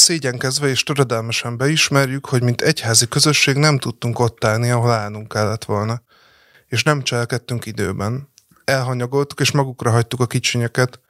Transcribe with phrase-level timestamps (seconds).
[0.00, 5.64] szégyenkezve és töredelmesen beismerjük, hogy mint egyházi közösség nem tudtunk ott állni, ahol állnunk kellett
[5.64, 6.02] volna.
[6.66, 8.28] És nem cselekedtünk időben.
[8.64, 11.00] Elhanyagoltuk és magukra hagytuk a kicsinyeket.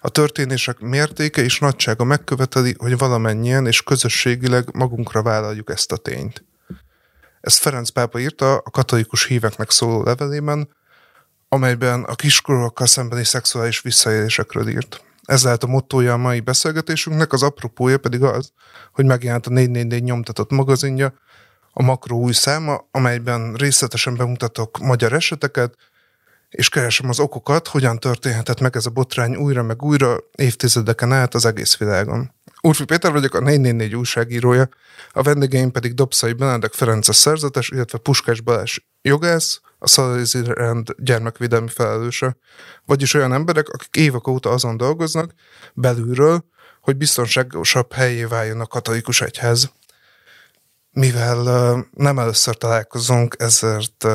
[0.00, 6.44] A történések mértéke és nagysága megköveteli, hogy valamennyien és közösségileg magunkra vállaljuk ezt a tényt.
[7.40, 10.68] Ezt Ferenc pápa írta a katolikus híveknek szóló levelében,
[11.48, 15.04] amelyben a kiskorúakkal szembeni szexuális visszaélésekről írt.
[15.24, 18.52] Ez lehet a mottoja a mai beszélgetésünknek, az apropója pedig az,
[18.92, 21.14] hogy megjelent a 444 nyomtatott magazinja,
[21.72, 25.74] a Makro új száma, amelyben részletesen bemutatok magyar eseteket,
[26.48, 31.34] és keresem az okokat, hogyan történhetett meg ez a botrány újra meg újra évtizedeken át
[31.34, 32.32] az egész világon.
[32.66, 34.68] Úrfi Péter vagyok, a 444 újságírója,
[35.10, 40.94] a vendégeim pedig Dobszai Benedek Ferenc a szerzetes, illetve Puskás Balázs jogász, a Szalaizi rend
[40.98, 42.36] gyermekvédelmi felelőse,
[42.84, 45.32] vagyis olyan emberek, akik évek óta azon dolgoznak
[45.74, 46.44] belülről,
[46.80, 49.72] hogy biztonságosabb helyé váljon a katolikus egyház.
[50.90, 54.06] Mivel nem először találkozunk, ezért,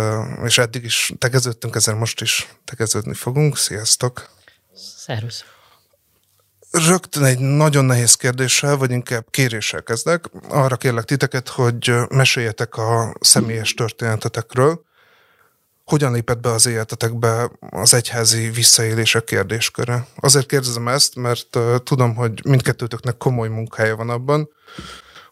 [0.43, 3.57] és eddig is tegeződtünk, ezért most is tegeződni fogunk.
[3.57, 4.29] Sziasztok!
[4.97, 5.43] Szervusz!
[6.71, 10.25] Rögtön egy nagyon nehéz kérdéssel, vagy inkább kéréssel kezdek.
[10.49, 14.85] Arra kérlek titeket, hogy meséljetek a személyes történetetekről.
[15.85, 20.07] Hogyan lépett be az életetekbe az egyházi visszaélések kérdésköre?
[20.15, 24.49] Azért kérdezem ezt, mert tudom, hogy mindkettőtöknek komoly munkája van abban,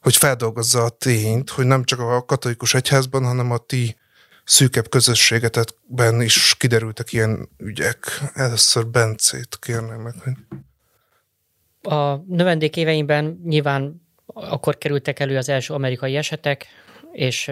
[0.02, 3.98] hogy feldolgozza a tényt, hogy nem csak a katolikus egyházban, hanem a ti
[4.44, 8.22] szűkebb közösségetekben is kiderültek ilyen ügyek.
[8.34, 10.34] Először Bencét kérném meg, hogy...
[11.88, 16.66] A növendék éveimben nyilván akkor kerültek elő az első amerikai esetek,
[17.12, 17.52] és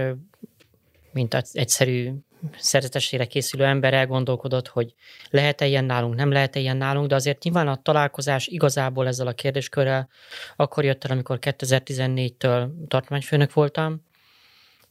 [1.12, 2.12] mint egyszerű
[2.58, 4.94] szerzetesére készülő ember elgondolkodott, hogy
[5.30, 9.34] lehet-e ilyen nálunk, nem lehet-e ilyen nálunk, de azért nyilván a találkozás igazából ezzel a
[9.34, 10.10] kérdéskörrel
[10.56, 14.02] akkor jött el, amikor 2014-től tartományfőnök voltam,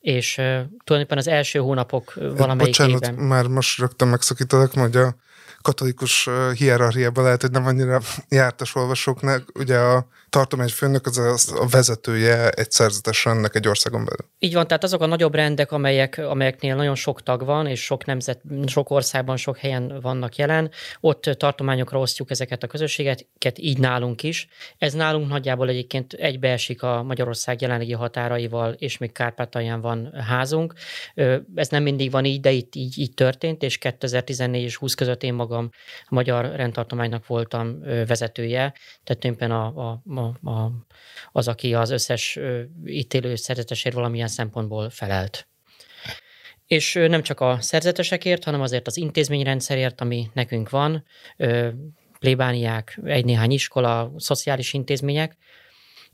[0.00, 0.44] és uh,
[0.84, 5.14] tulajdonképpen az első hónapok valamelyik Bocsánat, már most rögtön megszakítalak, hogy a
[5.62, 9.50] katolikus hierarchiában lehet, hogy nem annyira jártas olvasóknak.
[9.54, 14.30] Ugye a tartományfőnök az a vezetője egy szerzetes rendnek egy országon belül.
[14.38, 18.04] Így van, tehát azok a nagyobb rendek, amelyek, amelyeknél nagyon sok tag van, és sok
[18.04, 24.22] nemzet, sok országban, sok helyen vannak jelen, ott tartományokra osztjuk ezeket a közösségeket, így nálunk
[24.22, 24.48] is.
[24.78, 30.72] Ez nálunk nagyjából egyébként egybeesik a Magyarország jelenlegi határaival, és még Kárpátalján van házunk.
[31.54, 35.22] Ez nem mindig van így, de itt így, így történt, és 2014 és 20 között
[35.22, 35.70] én magam
[36.04, 38.74] a Magyar Rendtartománynak voltam vezetője,
[39.04, 40.72] tehát éppen a, a, a a,
[41.32, 42.38] az, aki az összes
[42.84, 45.48] itt élő szerzetesért valamilyen szempontból felelt.
[46.66, 51.04] És nem csak a szerzetesekért, hanem azért az intézményrendszerért, ami nekünk van,
[52.18, 55.36] plébániák, egy-néhány iskola, szociális intézmények,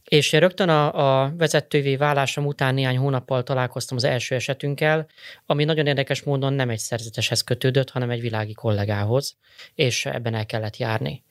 [0.05, 5.07] és rögtön a, a vezetővé válásom után néhány hónappal találkoztam az első esetünkkel,
[5.47, 9.37] ami nagyon érdekes módon nem egy szerzeteshez kötődött, hanem egy világi kollégához,
[9.75, 11.25] és ebben el kellett járni.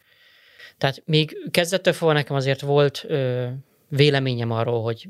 [0.78, 3.48] Tehát még kezdettől fogva nekem azért volt ö,
[3.90, 5.10] véleményem arról, hogy,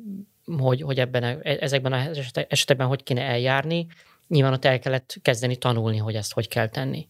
[0.58, 3.88] hogy, hogy ebben a, ezekben az esetekben hogy kéne eljárni.
[4.28, 7.08] Nyilván ott el kellett kezdeni tanulni, hogy ezt hogy kell tenni.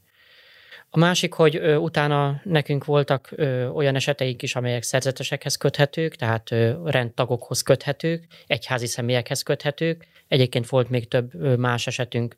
[0.92, 6.52] A másik, hogy ö, utána nekünk voltak ö, olyan eseteik is, amelyek szerzetesekhez köthetők, tehát
[6.52, 10.08] ö, rendtagokhoz köthetők, egyházi személyekhez köthetők.
[10.28, 12.36] Egyébként volt még több ö, más esetünk,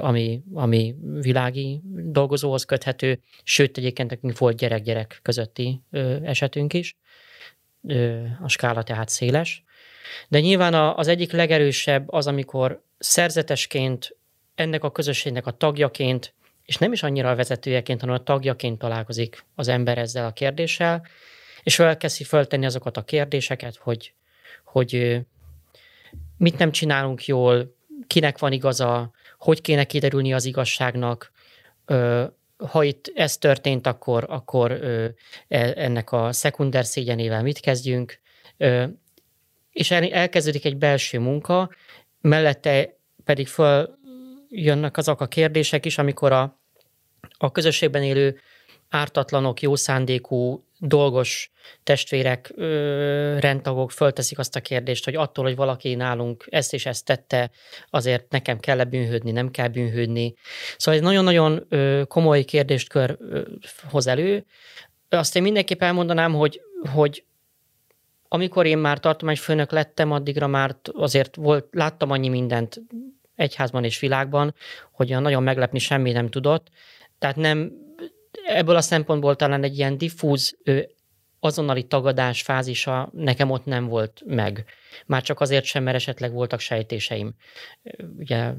[0.00, 5.80] ami, ami világi dolgozóhoz köthető, sőt egyébként nekünk volt gyerek-gyerek közötti
[6.22, 6.96] esetünk is,
[8.42, 9.64] a skála tehát széles.
[10.28, 14.16] De nyilván az egyik legerősebb az, amikor szerzetesként,
[14.54, 19.44] ennek a közösségnek a tagjaként, és nem is annyira a vezetőjeként, hanem a tagjaként találkozik
[19.54, 21.06] az ember ezzel a kérdéssel,
[21.62, 24.12] és elkezdi föltenni azokat a kérdéseket, hogy,
[24.64, 25.20] hogy
[26.36, 27.74] mit nem csinálunk jól,
[28.06, 31.32] kinek van igaza, hogy kéne kiderülni az igazságnak,
[32.56, 35.14] ha itt ez történt, akkor, akkor e,
[35.76, 38.20] ennek a szekunder szégyenével mit kezdjünk,
[39.72, 41.70] és elkezdődik egy belső munka,
[42.20, 43.46] mellette pedig
[44.54, 46.58] följönnek azok a kérdések is, amikor a,
[47.38, 48.40] a közösségben élő
[48.88, 51.50] ártatlanok, jó szándékú, dolgos
[51.82, 57.04] testvérek, ö, rendtagok fölteszik azt a kérdést, hogy attól, hogy valaki nálunk ezt és ezt
[57.04, 57.50] tette,
[57.90, 60.34] azért nekem kell-e bűnhődni, nem kell bűnhődni.
[60.76, 61.66] Szóval ez nagyon-nagyon
[62.08, 63.42] komoly kérdéskör ö,
[63.90, 64.44] hoz elő.
[65.08, 66.60] Azt én mindenképp elmondanám, hogy,
[66.92, 67.24] hogy
[68.28, 72.80] amikor én már tartományfőnök lettem, addigra már azért volt, láttam annyi mindent
[73.34, 74.54] egyházban és világban,
[74.92, 76.68] hogy nagyon meglepni semmi nem tudott.
[77.18, 77.72] Tehát nem
[78.46, 80.56] ebből a szempontból talán egy ilyen diffúz
[81.40, 84.64] azonnali tagadás fázisa nekem ott nem volt meg.
[85.06, 87.34] Már csak azért sem, mert esetleg voltak sejtéseim.
[88.18, 88.52] Ugye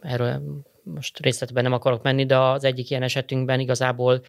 [0.00, 0.42] erről
[0.82, 4.22] most részletben nem akarok menni, de az egyik ilyen esetünkben igazából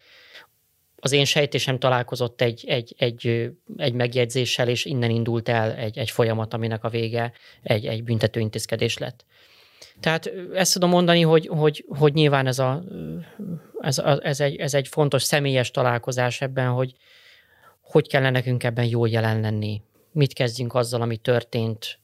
[1.00, 6.10] az én sejtésem találkozott egy, egy, egy, egy megjegyzéssel, és innen indult el egy, egy
[6.10, 7.32] folyamat, aminek a vége
[7.62, 9.24] egy, egy büntető intézkedés lett.
[10.00, 12.82] Tehát ezt tudom mondani, hogy, hogy, hogy nyilván ez, a,
[13.80, 16.96] ez, ez, egy, ez egy fontos személyes találkozás ebben, hogy
[17.90, 21.98] hogy kellene nekünk ebben jól jelen lenni, mit kezdjünk azzal, ami történt,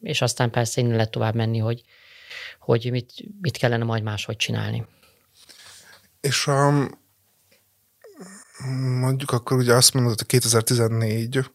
[0.00, 1.82] és aztán persze innen lehet tovább menni, hogy,
[2.60, 4.86] hogy mit, mit kellene majd máshogy csinálni.
[6.20, 6.88] És a,
[9.00, 11.50] mondjuk akkor ugye azt mondod, hogy 2014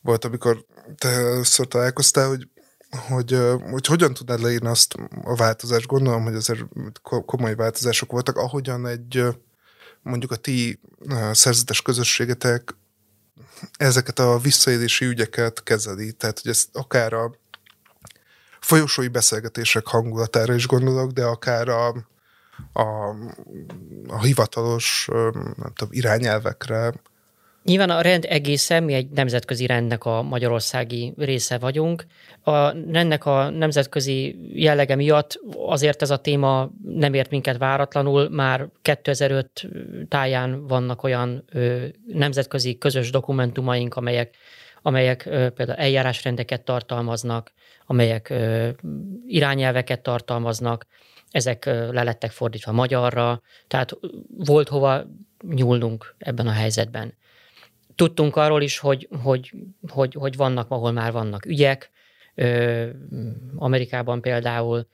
[0.00, 0.64] volt, amikor
[0.96, 2.48] te először találkoztál, hogy
[2.90, 3.38] hogy,
[3.70, 4.94] hogy hogyan tudnád leírni azt
[5.24, 5.86] a változást?
[5.86, 6.64] Gondolom, hogy azért
[7.02, 9.24] komoly változások voltak, ahogyan egy
[10.02, 10.80] mondjuk a ti
[11.32, 12.76] szerzetes közösségetek
[13.76, 16.12] ezeket a visszaélési ügyeket kezeli.
[16.12, 17.34] Tehát, hogy ezt akár a
[18.60, 21.88] folyosói beszélgetések hangulatára is gondolok, de akár a,
[22.72, 23.08] a,
[24.06, 26.92] a hivatalos nem tudom, irányelvekre,
[27.68, 32.04] Nyilván a rend egészen, mi egy nemzetközi rendnek a magyarországi része vagyunk.
[32.42, 38.68] A rendnek a nemzetközi jellege miatt azért ez a téma nem ért minket váratlanul, már
[38.82, 39.68] 2005
[40.08, 44.34] táján vannak olyan ö, nemzetközi közös dokumentumaink, amelyek,
[44.82, 47.52] amelyek ö, például eljárásrendeket tartalmaznak,
[47.86, 48.68] amelyek ö,
[49.26, 50.86] irányelveket tartalmaznak,
[51.30, 53.96] ezek ö, le lettek fordítva magyarra, tehát
[54.36, 55.04] volt hova
[55.48, 57.14] nyúlnunk ebben a helyzetben.
[57.98, 59.52] Tudtunk arról is, hogy, hogy,
[59.88, 61.90] hogy, hogy vannak, ahol már vannak ügyek,
[63.56, 64.86] Amerikában például,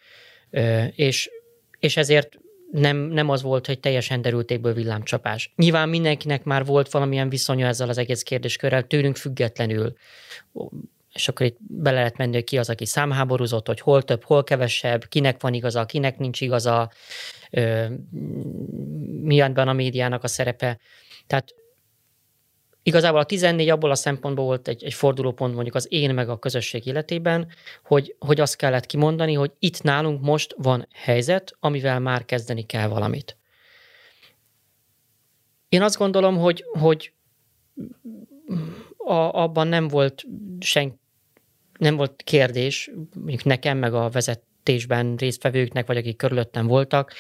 [0.94, 1.30] és,
[1.78, 2.38] és ezért
[2.70, 5.52] nem, nem az volt, hogy teljesen derültékből villámcsapás.
[5.56, 9.96] Nyilván mindenkinek már volt valamilyen viszonya ezzel az egész kérdéskörrel, tőlünk függetlenül.
[11.12, 14.44] És akkor itt bele lehet menni, hogy ki az, aki számháborúzott, hogy hol több, hol
[14.44, 16.90] kevesebb, kinek van igaza, kinek nincs igaza,
[19.20, 20.78] milyen a médiának a szerepe.
[21.26, 21.54] Tehát
[22.86, 26.38] Igazából a 14 abból a szempontból volt egy, egy fordulópont mondjuk az én meg a
[26.38, 27.48] közösség életében,
[27.84, 32.88] hogy, hogy azt kellett kimondani, hogy itt nálunk most van helyzet, amivel már kezdeni kell
[32.88, 33.36] valamit.
[35.68, 37.12] Én azt gondolom, hogy, hogy
[38.96, 40.24] a, abban nem volt
[40.60, 41.00] sen,
[41.78, 47.12] nem volt kérdés, mondjuk nekem, meg a vezetésben résztvevőknek, vagy akik körülöttem voltak,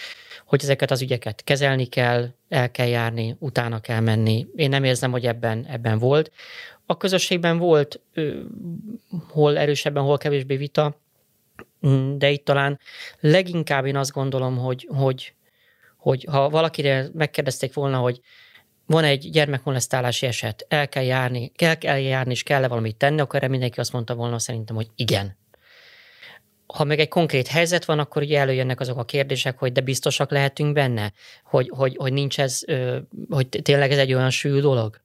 [0.44, 4.46] hogy ezeket az ügyeket kezelni kell, el kell járni, utána kell menni.
[4.56, 6.32] Én nem érzem, hogy ebben, ebben volt.
[6.86, 8.00] A közösségben volt
[9.28, 11.00] hol erősebben, hol kevésbé vita,
[11.86, 12.78] mm, de itt talán
[13.20, 15.34] leginkább én azt gondolom, hogy, hogy,
[15.96, 18.20] hogy ha valakire megkérdezték volna, hogy
[18.86, 23.36] van egy gyermekmolesztálási eset, el kell járni, kell, kell járni, és kell-e valamit tenni, akkor
[23.36, 25.36] erre mindenki azt mondta volna szerintem, hogy igen
[26.74, 30.30] ha meg egy konkrét helyzet van, akkor ugye előjönnek azok a kérdések, hogy de biztosak
[30.30, 31.12] lehetünk benne,
[31.44, 32.60] hogy, hogy, hogy nincs ez,
[33.28, 35.02] hogy tényleg ez egy olyan sűrű dolog.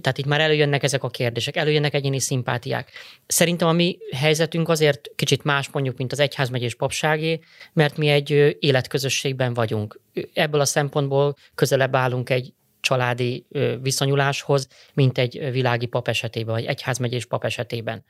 [0.00, 2.90] Tehát itt már előjönnek ezek a kérdések, előjönnek egyéni szimpátiák.
[3.26, 7.40] Szerintem a mi helyzetünk azért kicsit más mondjuk, mint az egyházmegyés papságé,
[7.72, 10.00] mert mi egy életközösségben vagyunk.
[10.34, 13.46] Ebből a szempontból közelebb állunk egy családi
[13.82, 18.04] viszonyuláshoz, mint egy világi pap esetében, vagy egyházmegyés pap esetében.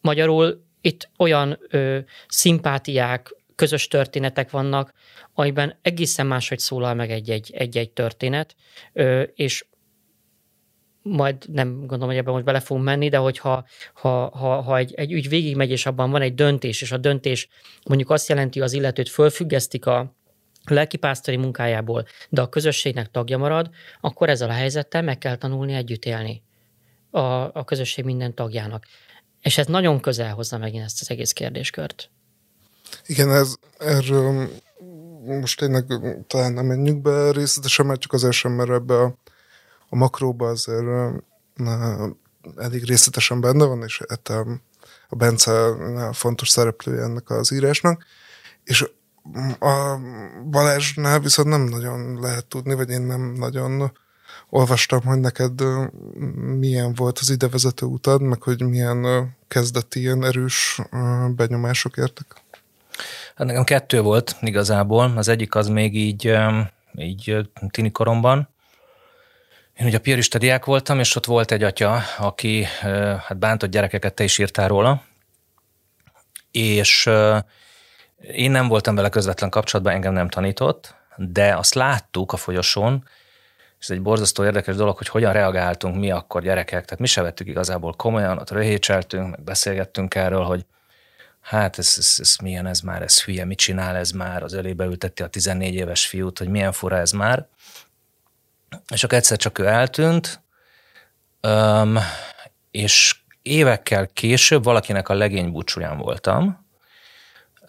[0.00, 4.92] Magyarul itt olyan ö, szimpátiák, közös történetek vannak,
[5.34, 8.54] amiben egészen máshogy szólal meg egy-egy, egy-egy történet,
[8.92, 9.64] ö, és
[11.02, 14.94] majd nem gondolom, hogy ebben most bele fogunk menni, de hogyha ha, ha, ha egy,
[14.94, 17.48] egy ügy végigmegy, és abban van egy döntés, és a döntés
[17.84, 20.14] mondjuk azt jelenti, hogy az illetőt fölfüggesztik a
[20.64, 23.70] lelkipásztori munkájából, de a közösségnek tagja marad,
[24.00, 26.42] akkor ezzel a helyzettel meg kell tanulni együtt élni
[27.10, 27.20] a,
[27.54, 28.86] a közösség minden tagjának.
[29.42, 32.10] És ez nagyon közel hozza megint ezt az egész kérdéskört.
[33.06, 34.50] Igen, ez, erről
[35.24, 35.84] most tényleg
[36.26, 39.14] talán nem menjünk be részletesen, mert csak azért sem, mert ebbe a,
[39.88, 40.84] a makróba azért
[41.54, 42.08] na,
[42.56, 44.46] elég részletesen benne van, és hát a,
[45.08, 45.52] a Bence
[46.12, 48.04] fontos szereplője ennek az írásnak.
[48.64, 48.90] És
[49.58, 49.98] a
[50.50, 53.92] Balázsnál viszont nem nagyon lehet tudni, vagy én nem nagyon
[54.50, 55.62] olvastam, hogy neked
[56.58, 60.80] milyen volt az idevezető utad, meg hogy milyen kezdeti ilyen erős
[61.28, 62.26] benyomások értek.
[63.34, 65.12] Hát nekem kettő volt igazából.
[65.16, 66.36] Az egyik az még így,
[66.94, 68.48] így tini koromban.
[69.78, 72.66] Én ugye piarista diák voltam, és ott volt egy atya, aki
[73.26, 75.02] hát bántott gyerekeket, te is írtál róla,
[76.50, 77.10] és
[78.32, 83.04] én nem voltam vele közvetlen kapcsolatban, engem nem tanított, de azt láttuk a folyosón,
[83.80, 87.22] és ez egy borzasztó érdekes dolog, hogy hogyan reagáltunk mi akkor gyerekek, tehát mi se
[87.22, 90.64] vettük igazából komolyan, ott röhécseltünk, meg beszélgettünk erről, hogy
[91.40, 94.84] hát ez, ez, ez milyen ez már, ez hülye, mit csinál ez már, az ölébe
[94.84, 97.46] ültette a 14 éves fiút, hogy milyen fura ez már.
[98.92, 100.40] És akkor egyszer csak ő eltűnt,
[101.42, 101.98] um,
[102.70, 106.66] és évekkel később valakinek a legény búcsúján voltam,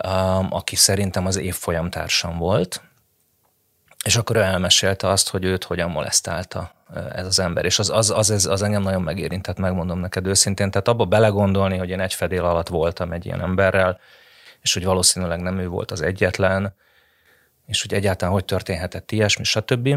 [0.03, 2.81] um, aki szerintem az évfolyam társam volt,
[4.05, 6.71] és akkor ő elmesélte azt, hogy őt hogyan molesztálta
[7.13, 10.71] ez az ember, és az, az, az, az, az engem nagyon megérintett, megmondom neked őszintén.
[10.71, 13.99] Tehát abba belegondolni, hogy én egy fedél alatt voltam egy ilyen emberrel,
[14.61, 16.73] és hogy valószínűleg nem ő volt az egyetlen,
[17.65, 19.95] és hogy egyáltalán hogy történhetett ilyesmi, stb.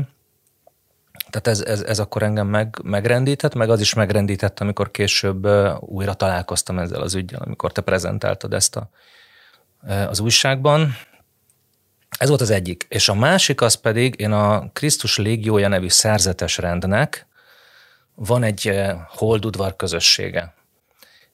[1.30, 5.46] Tehát ez, ez, ez akkor engem meg, megrendített, meg az is megrendített, amikor később
[5.80, 8.88] újra találkoztam ezzel az ügyel, amikor te prezentáltad ezt a,
[10.08, 10.94] az újságban,
[12.18, 12.86] ez volt az egyik.
[12.88, 17.26] És a másik az pedig, én a Krisztus Légiója nevű szerzetes rendnek
[18.14, 20.54] van egy eh, holdudvar közössége.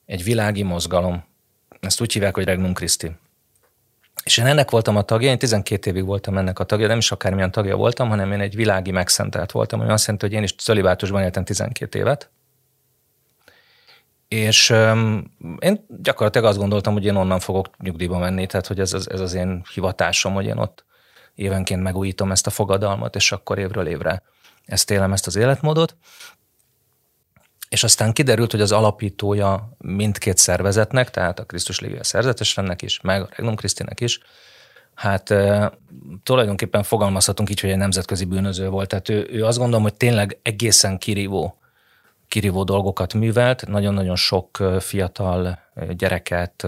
[0.05, 1.23] Egy világi mozgalom.
[1.79, 3.11] Ezt úgy hívják, hogy Regnum Christi.
[4.23, 7.11] És én ennek voltam a tagja, én 12 évig voltam ennek a tagja, nem is
[7.11, 10.55] akármilyen tagja voltam, hanem én egy világi megszentelt voltam, ami azt jelenti, hogy én is
[10.57, 12.29] szölibátusban éltem 12 évet.
[14.31, 18.93] És um, én gyakorlatilag azt gondoltam, hogy én onnan fogok nyugdíjba menni, tehát hogy ez,
[18.93, 20.85] ez az én hivatásom, hogy én ott
[21.35, 24.23] évenként megújítom ezt a fogadalmat, és akkor évről évre
[24.65, 25.95] ezt élem, ezt az életmódot.
[27.69, 33.21] És aztán kiderült, hogy az alapítója mindkét szervezetnek, tehát a Krisztus Lévia szerzetesrennek is, meg
[33.21, 34.19] a Regnum Krisztinek is,
[34.93, 35.71] hát e,
[36.23, 38.87] tulajdonképpen fogalmazhatunk így, hogy egy nemzetközi bűnöző volt.
[38.87, 41.60] Tehát ő, ő azt gondolom, hogy tényleg egészen kirívó
[42.31, 45.59] kirívó dolgokat művelt, nagyon-nagyon sok fiatal
[45.89, 46.67] gyereket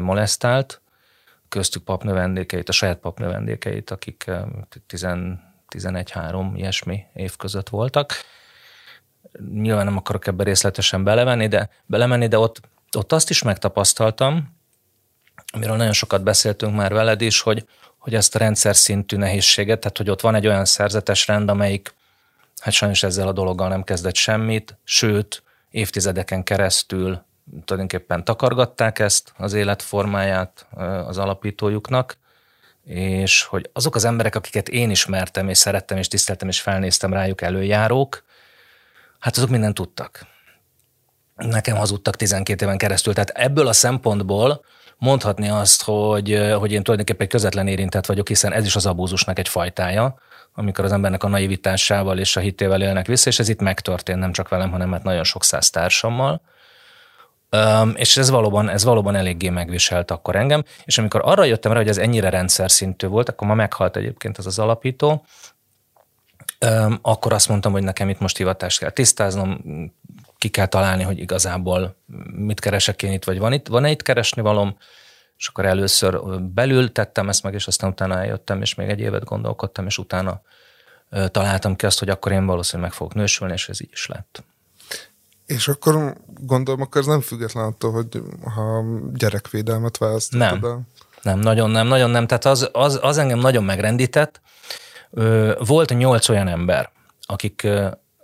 [0.00, 0.80] molesztált,
[1.48, 4.30] köztük papnövendékeit, a saját papnövendékeit, akik
[4.88, 8.12] 11-3 ilyesmi év között voltak.
[9.52, 12.60] Nyilván nem akarok ebbe részletesen belemenni, de, belemenni, de ott,
[12.96, 14.56] ott azt is megtapasztaltam,
[15.52, 17.66] amiről nagyon sokat beszéltünk már veled is, hogy,
[17.98, 21.94] hogy ezt a rendszer szintű nehézséget, tehát hogy ott van egy olyan szerzetes rend, amelyik
[22.64, 27.24] hát sajnos ezzel a dologgal nem kezdett semmit, sőt, évtizedeken keresztül
[27.64, 30.66] tulajdonképpen takargatták ezt az életformáját
[31.06, 32.18] az alapítójuknak,
[32.84, 37.40] és hogy azok az emberek, akiket én ismertem, és szerettem, és tiszteltem, és felnéztem rájuk
[37.40, 38.24] előjárók,
[39.18, 40.26] hát azok mindent tudtak.
[41.34, 43.14] Nekem hazudtak 12 éven keresztül.
[43.14, 44.64] Tehát ebből a szempontból
[44.98, 49.48] mondhatni azt, hogy, hogy én tulajdonképpen közvetlen érintett vagyok, hiszen ez is az abúzusnak egy
[49.48, 50.18] fajtája,
[50.54, 54.32] amikor az embernek a naivitásával és a hitével élnek vissza, és ez itt megtörtént nem
[54.32, 56.40] csak velem, hanem hát nagyon sok száz társammal.
[57.94, 61.88] És ez valóban, ez valóban eléggé megviselt akkor engem, és amikor arra jöttem rá, hogy
[61.88, 65.24] ez ennyire rendszer szintű volt, akkor ma meghalt egyébként az az alapító,
[67.02, 69.60] akkor azt mondtam, hogy nekem itt most hivatást kell tisztáznom,
[70.38, 71.96] ki kell találni, hogy igazából
[72.36, 74.76] mit keresek én itt, vagy van itt, van-e itt keresni valom,
[75.44, 79.24] és akkor először belül tettem ezt meg, és aztán utána eljöttem, és még egy évet
[79.24, 80.40] gondolkodtam, és utána
[81.30, 84.44] találtam ki azt, hogy akkor én valószínűleg meg fogok nősülni, és ez így is lett.
[85.46, 88.22] És akkor gondolom, akkor ez nem független attól, hogy
[88.54, 90.80] ha gyerekvédelmet választottad Nem,
[91.22, 92.26] nem, nagyon nem, nagyon nem.
[92.26, 94.40] Tehát az, az, az engem nagyon megrendített.
[95.58, 96.90] Volt nyolc olyan ember,
[97.22, 97.66] akik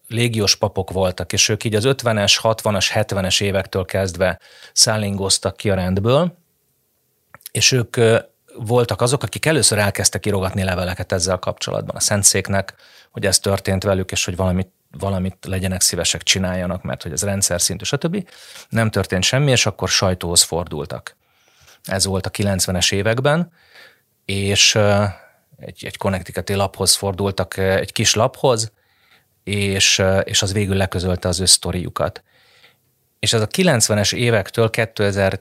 [0.08, 4.40] légiós papok voltak, és ők így az 50-es, 60-as, 70-es évektől kezdve
[4.72, 6.38] szállingoztak ki a rendből,
[7.50, 7.96] és ők
[8.54, 12.74] voltak azok, akik először elkezdtek írogatni leveleket ezzel kapcsolatban a Szentszéknek,
[13.10, 17.60] hogy ez történt velük, és hogy valamit, valamit legyenek szívesek csináljanak, mert hogy ez rendszer
[17.60, 18.28] szintű, stb.
[18.68, 21.16] Nem történt semmi, és akkor sajtóhoz fordultak.
[21.84, 23.52] Ez volt a 90-es években,
[24.24, 24.74] és
[25.56, 28.72] egy, egy Connecticutí laphoz fordultak, egy kis laphoz,
[29.44, 32.22] és, és az végül leközölte az ő sztoriukat.
[33.18, 35.40] És ez a 90-es évektől 2000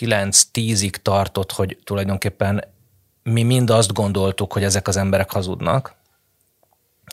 [0.00, 2.64] 9-10-ig tartott, hogy tulajdonképpen
[3.22, 5.94] mi mind azt gondoltuk, hogy ezek az emberek hazudnak.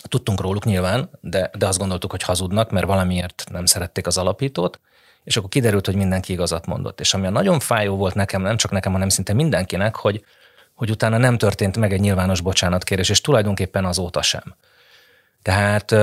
[0.08, 4.80] Tudtunk róluk nyilván, de, de azt gondoltuk, hogy hazudnak, mert valamiért nem szerették az alapítót,
[5.24, 7.00] és akkor kiderült, hogy mindenki igazat mondott.
[7.00, 10.26] És ami a nagyon fájó volt nekem, nem csak nekem, hanem szinte mindenkinek, hogy,
[10.74, 14.56] hogy utána nem történt meg egy nyilvános bocsánatkérés, és tulajdonképpen azóta sem.
[15.42, 15.96] Tehát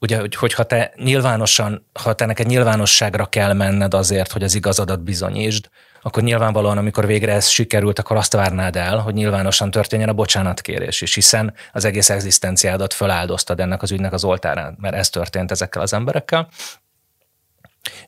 [0.00, 5.02] ugye, hogy, hogyha te nyilvánosan, ha te neked nyilvánosságra kell menned azért, hogy az igazadat
[5.02, 5.68] bizonyítsd,
[6.02, 11.00] akkor nyilvánvalóan, amikor végre ez sikerült, akkor azt várnád el, hogy nyilvánosan történjen a bocsánatkérés
[11.00, 15.82] is, hiszen az egész egzisztenciádat föláldoztad ennek az ügynek az oltárán, mert ez történt ezekkel
[15.82, 16.48] az emberekkel.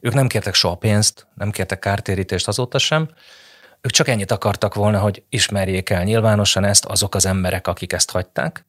[0.00, 3.08] Ők nem kértek soha pénzt, nem kértek kártérítést azóta sem,
[3.80, 8.10] ők csak ennyit akartak volna, hogy ismerjék el nyilvánosan ezt azok az emberek, akik ezt
[8.10, 8.66] hagyták,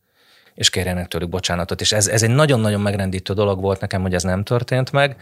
[0.55, 1.81] és kérjenek tőlük bocsánatot.
[1.81, 5.15] És ez, ez egy nagyon-nagyon megrendítő dolog volt nekem, hogy ez nem történt meg,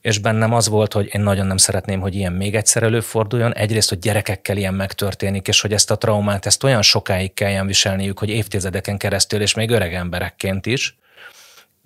[0.00, 3.54] és bennem az volt, hogy én nagyon nem szeretném, hogy ilyen még egyszer előforduljon.
[3.54, 8.18] Egyrészt, hogy gyerekekkel ilyen megtörténik, és hogy ezt a traumát, ezt olyan sokáig kelljen viselniük,
[8.18, 10.98] hogy évtizedeken keresztül, és még öreg emberekként is,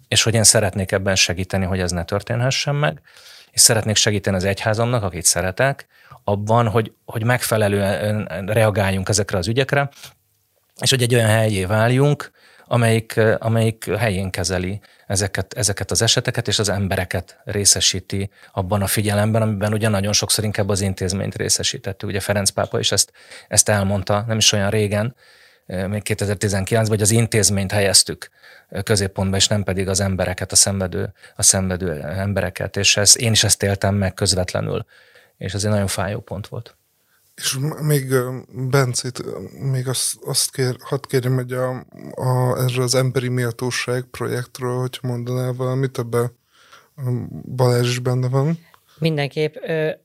[0.09, 3.01] és hogy én szeretnék ebben segíteni, hogy ez ne történhessen meg,
[3.51, 5.87] és szeretnék segíteni az egyházamnak, akit szeretek,
[6.25, 9.89] abban, hogy, hogy megfelelően reagáljunk ezekre az ügyekre,
[10.81, 12.31] és hogy egy olyan helyé váljunk,
[12.73, 19.43] amelyik, amelyik helyén kezeli ezeket, ezeket az eseteket, és az embereket részesíti abban a figyelemben,
[19.43, 22.07] amiben ugye nagyon sokszor inkább az intézményt részesítette.
[22.07, 23.13] Ugye Ferenc pápa is ezt,
[23.49, 25.15] ezt elmondta, nem is olyan régen,
[25.67, 28.31] még 2019-ben, hogy az intézményt helyeztük
[28.83, 32.77] középpontba, és nem pedig az embereket, a szenvedő, a szenvedő embereket.
[32.77, 34.85] És ez, én is ezt éltem meg közvetlenül,
[35.39, 36.77] és ez egy nagyon fájó pont volt.
[37.41, 38.15] És még
[38.71, 39.23] Bencét,
[39.73, 44.99] még azt, azt kér, hadd kérjem, hogy a, a, erről az emberi méltóság projektről, hogy
[45.03, 46.39] mondanál valamit, ebben
[47.57, 48.67] Balázs is benne van.
[48.99, 49.55] Mindenképp.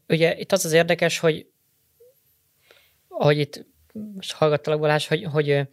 [0.08, 1.48] Ugye itt az az érdekes, hogy
[3.08, 3.66] hogy itt
[4.16, 5.68] most hallgattalak Balázs, hogy, hogy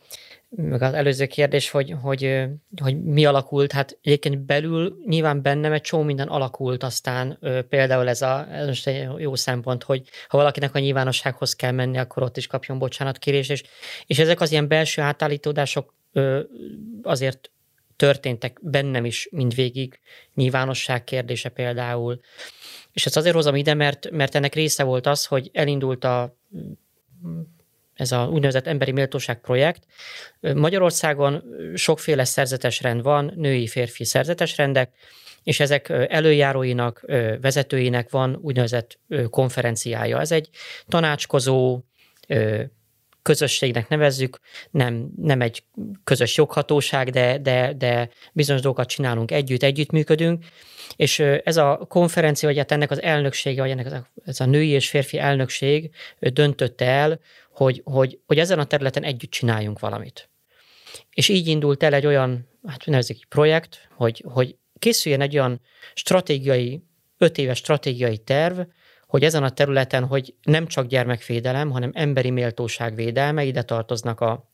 [0.56, 2.44] meg az előző kérdés, hogy, hogy,
[2.82, 8.22] hogy mi alakult, hát egyébként belül nyilván bennem egy csomó minden alakult, aztán például ez,
[8.22, 12.36] a, ez most egy jó szempont, hogy ha valakinek a nyilvánossághoz kell menni, akkor ott
[12.36, 13.62] is kapjon bocsánatkérés, és,
[14.06, 15.94] és ezek az ilyen belső átállítódások
[17.02, 17.50] azért
[17.96, 20.00] történtek bennem is mindvégig,
[20.34, 22.20] nyilvánosság kérdése például.
[22.92, 26.36] És ezt azért hozom ide, mert, mert ennek része volt az, hogy elindult a
[28.02, 29.82] ez a úgynevezett emberi méltóság projekt.
[30.40, 31.42] Magyarországon
[31.74, 34.92] sokféle szerzetes rend van, női-férfi szerzetes rendek,
[35.42, 37.04] és ezek előjáróinak,
[37.40, 38.98] vezetőinek van úgynevezett
[39.30, 40.20] konferenciája.
[40.20, 40.48] Ez egy
[40.88, 41.80] tanácskozó
[43.22, 44.38] közösségnek nevezzük,
[44.70, 45.62] nem, nem egy
[46.04, 50.44] közös joghatóság, de, de, de bizonyos dolgokat csinálunk együtt, együttműködünk,
[50.96, 54.68] és ez a konferencia, vagy hát ennek az elnöksége, vagy ennek az, ez a női
[54.68, 60.30] és férfi elnökség döntötte el, hogy, hogy, hogy ezen a területen együtt csináljunk valamit.
[61.10, 65.60] És így indult el egy olyan, hát nevezzük egy projekt, hogy, hogy készüljen egy olyan
[65.94, 66.82] stratégiai,
[67.18, 68.60] öt éves stratégiai terv,
[69.12, 74.44] hogy ezen a területen, hogy nem csak gyermekvédelem, hanem emberi méltóság védelme, ide tartoznak a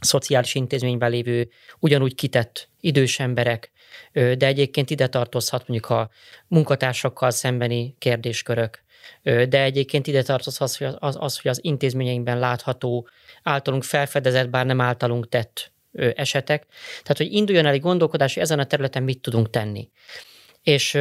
[0.00, 3.70] szociális intézményben lévő ugyanúgy kitett idős emberek,
[4.12, 6.10] de egyébként ide tartozhat mondjuk a
[6.48, 8.82] munkatársakkal szembeni kérdéskörök,
[9.22, 13.08] de egyébként ide tartoz az, az, az, hogy az intézményeinkben látható,
[13.42, 15.72] általunk felfedezett, bár nem általunk tett
[16.14, 16.66] esetek.
[17.02, 19.90] Tehát, hogy induljon el egy gondolkodás, hogy ezen a területen mit tudunk tenni.
[20.62, 20.98] És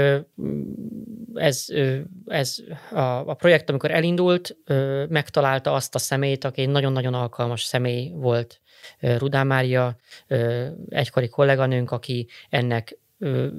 [1.33, 1.65] ez,
[2.25, 2.55] ez
[2.91, 4.57] a, a projekt, amikor elindult,
[5.09, 8.61] megtalálta azt a szemét, aki egy nagyon-nagyon alkalmas személy volt.
[8.99, 9.95] Rudá Mária,
[10.89, 12.97] egykori kolléganőnk, aki ennek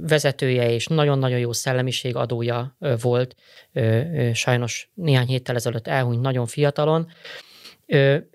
[0.01, 3.37] vezetője és nagyon-nagyon jó szellemiség adója volt,
[4.33, 7.09] sajnos néhány héttel ezelőtt elhunyt nagyon fiatalon,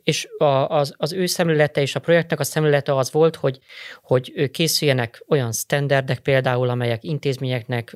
[0.03, 0.27] és
[0.67, 3.59] az, az ő szemlélete és a projektnek a szemlélete az volt, hogy,
[4.01, 7.95] hogy készüljenek olyan standardek például, amelyek intézményeknek,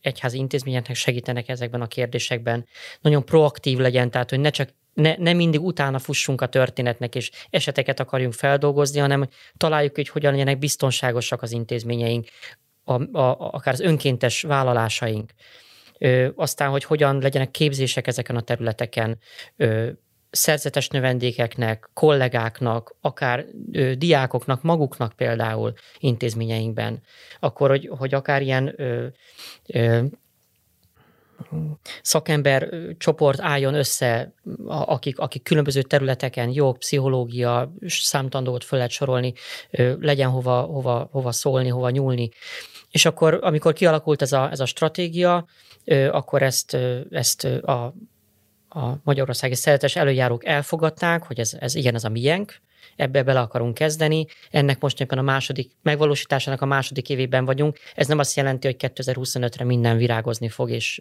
[0.00, 2.66] egyházi intézményeknek segítenek ezekben a kérdésekben.
[3.00, 7.30] Nagyon proaktív legyen, tehát hogy ne csak ne, ne mindig utána fussunk a történetnek, és
[7.50, 12.26] eseteket akarjunk feldolgozni, hanem találjuk, hogy hogyan legyenek biztonságosak az intézményeink,
[12.84, 15.32] a, a, akár az önkéntes vállalásaink.
[15.98, 19.18] Ö, aztán, hogy hogyan legyenek képzések ezeken a területeken,
[19.56, 19.90] ö,
[20.30, 27.02] szerzetes növendékeknek, kollégáknak, akár ö, diákoknak, maguknak például intézményeinkben,
[27.40, 29.06] akkor, hogy, hogy akár ilyen ö,
[29.66, 30.02] ö,
[32.02, 34.32] szakember csoport álljon össze,
[34.66, 39.32] akik, akik különböző területeken, jog, pszichológia, számtandót föl lehet sorolni,
[40.00, 42.30] legyen hova, hova, hova szólni, hova nyúlni.
[42.90, 45.46] És akkor, amikor kialakult ez a, ez a stratégia,
[46.10, 46.76] akkor ezt,
[47.10, 47.94] ezt a
[48.78, 52.60] a magyarországi szeretes előjárók elfogadták, hogy ez, ez igen, ez a miénk,
[52.96, 54.26] ebbe bele akarunk kezdeni.
[54.50, 57.78] Ennek most éppen a második megvalósításának a második évében vagyunk.
[57.94, 61.00] Ez nem azt jelenti, hogy 2025-re minden virágozni fog, és,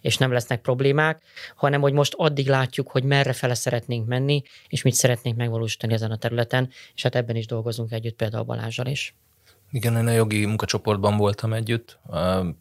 [0.00, 1.22] és nem lesznek problémák,
[1.56, 6.10] hanem hogy most addig látjuk, hogy merre fele szeretnénk menni, és mit szeretnénk megvalósítani ezen
[6.10, 9.14] a területen, és hát ebben is dolgozunk együtt például Balázsral is.
[9.70, 11.98] Igen, én a jogi munkacsoportban voltam együtt,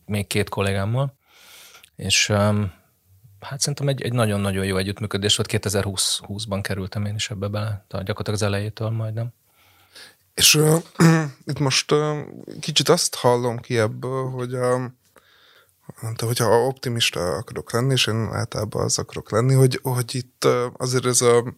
[0.05, 1.15] még két kollégámmal,
[1.95, 2.31] és
[3.39, 5.49] hát szerintem egy, egy nagyon-nagyon jó együttműködés volt.
[5.51, 9.33] 2020-ban kerültem én is ebbe bele, tehát gyakorlatilag az elejétől majdnem.
[10.33, 10.83] És uh,
[11.45, 12.17] itt most uh,
[12.59, 14.49] kicsit azt hallom ki ebből, hogy
[16.17, 20.65] de hogyha optimista akarok lenni, és én általában az akarok lenni, hogy, hogy itt uh,
[20.77, 21.55] azért ez a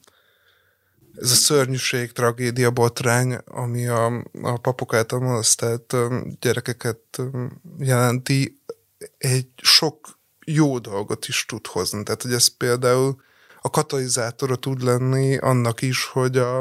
[1.21, 4.05] ez a szörnyűség, tragédia, botrány, ami a,
[4.41, 5.95] a papok által molesztált
[6.39, 7.21] gyerekeket
[7.79, 8.61] jelenti,
[9.17, 10.18] egy sok
[10.53, 12.03] jó dolgot is tud hozni.
[12.03, 13.21] Tehát, hogy ez például
[13.61, 16.57] a katalizátora tud lenni annak is, hogy a,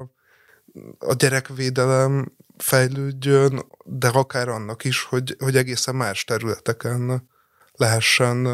[0.98, 7.28] a gyerekvédelem fejlődjön, de akár annak is, hogy, hogy egészen más területeken
[7.72, 8.48] lehessen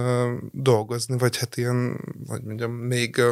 [0.53, 3.23] dolgozni, vagy hát ilyen, hogy mondjam, még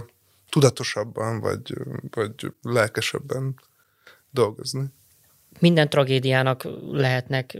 [0.50, 1.76] tudatosabban, vagy,
[2.10, 3.60] vagy lelkesebben
[4.30, 4.84] dolgozni.
[5.58, 7.58] Minden tragédiának lehetnek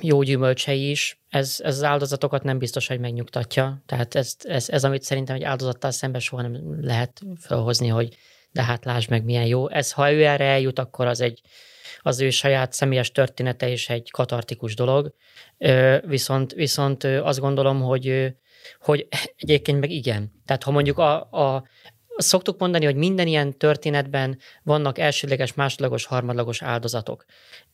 [0.00, 1.20] jó gyümölcsei is.
[1.28, 3.82] Ez, ez az áldozatokat nem biztos, hogy megnyugtatja.
[3.86, 8.16] Tehát ez, ez, ez amit szerintem egy áldozattal szemben soha nem lehet felhozni, hogy
[8.54, 9.70] de hát lásd meg, milyen jó.
[9.70, 11.40] Ez, ha ő erre eljut, akkor az egy,
[12.00, 15.14] az ő saját személyes története is egy katartikus dolog.
[16.06, 18.34] Viszont, viszont azt gondolom, hogy,
[18.80, 20.32] hogy egyébként meg igen.
[20.46, 21.64] Tehát ha mondjuk a, a
[22.16, 27.24] Szoktuk mondani, hogy minden ilyen történetben vannak elsődleges, másodlagos, harmadlagos áldozatok.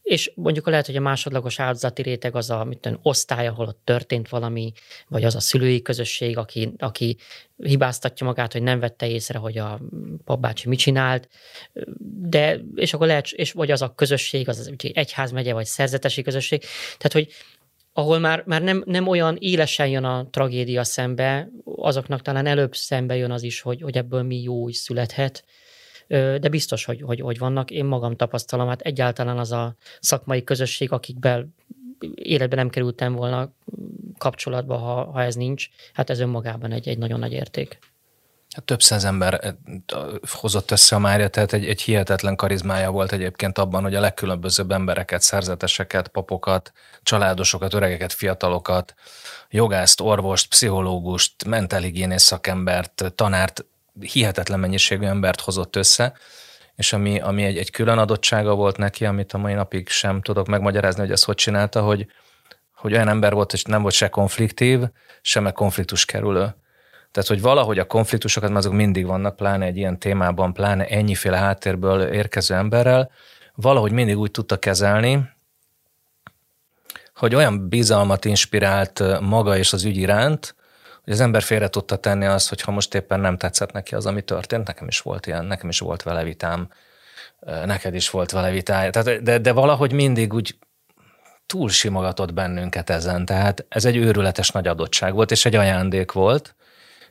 [0.03, 4.29] És mondjuk lehet, hogy a másodlagos áldozati réteg az a mint osztály, ahol ott történt
[4.29, 4.73] valami,
[5.09, 7.17] vagy az a szülői közösség, aki, aki
[7.57, 9.81] hibáztatja magát, hogy nem vette észre, hogy a
[10.25, 11.29] papbácsi mit csinált,
[12.21, 16.61] de, és akkor lehet, és vagy az a közösség, az az egyházmegye, vagy szerzetesi közösség.
[16.99, 17.29] Tehát, hogy
[18.01, 23.17] ahol már, már nem, nem olyan élesen jön a tragédia szembe, azoknak talán előbb szembe
[23.17, 25.45] jön az is, hogy, hogy ebből mi jó is születhet,
[26.09, 27.71] de biztos, hogy, hogy, hogy vannak.
[27.71, 31.55] Én magam tapasztalom, hát egyáltalán az a szakmai közösség, akikben
[32.15, 33.53] életben nem kerültem volna
[34.19, 37.79] kapcsolatba, ha, ha ez nincs, hát ez önmagában egy, egy nagyon nagy érték.
[38.55, 39.53] Hát több száz ember eh,
[40.31, 44.71] hozott össze a Mária, tehát egy, egy hihetetlen karizmája volt egyébként abban, hogy a legkülönbözőbb
[44.71, 48.95] embereket, szerzeteseket, papokat, családosokat, öregeket, fiatalokat,
[49.49, 53.65] jogászt, orvost, pszichológust, mentálhigiénész szakembert, tanárt,
[54.01, 56.13] hihetetlen mennyiségű embert hozott össze,
[56.75, 60.47] és ami, ami egy, egy külön adottsága volt neki, amit a mai napig sem tudok
[60.47, 62.07] megmagyarázni, hogy ezt hogy csinálta, hogy,
[62.75, 64.81] hogy olyan ember volt, hogy nem volt se konfliktív,
[65.23, 66.55] sem konfliktus kerülő.
[67.13, 71.37] Tehát, hogy valahogy a konfliktusokat, mert azok mindig vannak, pláne egy ilyen témában, pláne ennyiféle
[71.37, 73.11] háttérből érkező emberrel,
[73.55, 75.29] valahogy mindig úgy tudta kezelni,
[77.15, 80.55] hogy olyan bizalmat inspirált maga és az ügy iránt,
[81.05, 84.07] hogy az ember félre tudta tenni azt, hogy ha most éppen nem tetszett neki az,
[84.07, 86.69] ami történt, nekem is volt ilyen, nekem is volt vele vitám,
[87.65, 90.59] neked is volt vele vitája, tehát, de, de valahogy mindig úgy
[91.47, 96.55] túl simogatott bennünket ezen, tehát ez egy őrületes nagy adottság volt, és egy ajándék volt,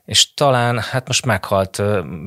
[0.10, 1.82] és talán, hát most meghalt,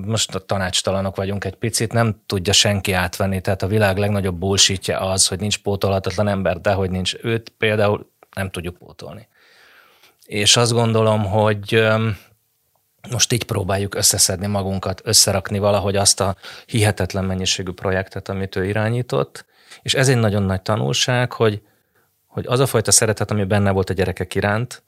[0.04, 4.96] most a tanácstalanok vagyunk egy picit, nem tudja senki átvenni, tehát a világ legnagyobb bullshitje
[4.96, 9.28] az, hogy nincs pótolhatatlan ember, de hogy nincs őt, például nem tudjuk pótolni.
[10.26, 11.86] És azt gondolom, hogy
[13.10, 19.44] most így próbáljuk összeszedni magunkat, összerakni valahogy azt a hihetetlen mennyiségű projektet, amit ő irányított,
[19.82, 21.62] és ez egy nagyon nagy tanulság, hogy,
[22.26, 24.82] hogy az a fajta szeretet, ami benne volt a gyerekek iránt,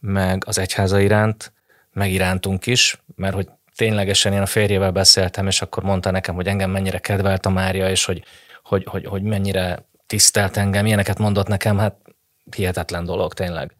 [0.00, 1.52] meg az egyháza iránt,
[1.94, 6.70] megirántunk is, mert hogy ténylegesen én a férjével beszéltem, és akkor mondta nekem, hogy engem
[6.70, 8.24] mennyire kedvelt a Mária, és hogy,
[8.62, 11.96] hogy, hogy, hogy mennyire tisztelt engem, ilyeneket mondott nekem, hát
[12.56, 13.76] hihetetlen dolog tényleg.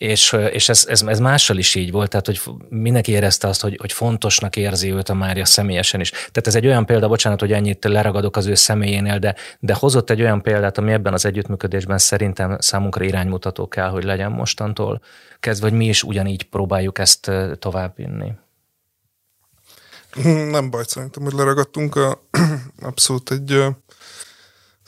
[0.00, 3.76] És, és ez, ez, ez mással is így volt, tehát hogy mindenki érezte azt, hogy,
[3.80, 6.10] hogy fontosnak érzi őt a Mária személyesen is.
[6.10, 10.10] Tehát ez egy olyan példa, bocsánat, hogy ennyit leragadok az ő személyénél, de, de hozott
[10.10, 15.00] egy olyan példát, ami ebben az együttműködésben szerintem számunkra iránymutató kell, hogy legyen mostantól
[15.40, 18.32] kezdve, hogy mi is ugyanígy próbáljuk ezt továbbvinni.
[20.50, 21.96] Nem baj, szerintem, hogy leragadtunk.
[21.96, 22.22] A,
[22.90, 23.64] abszolút egy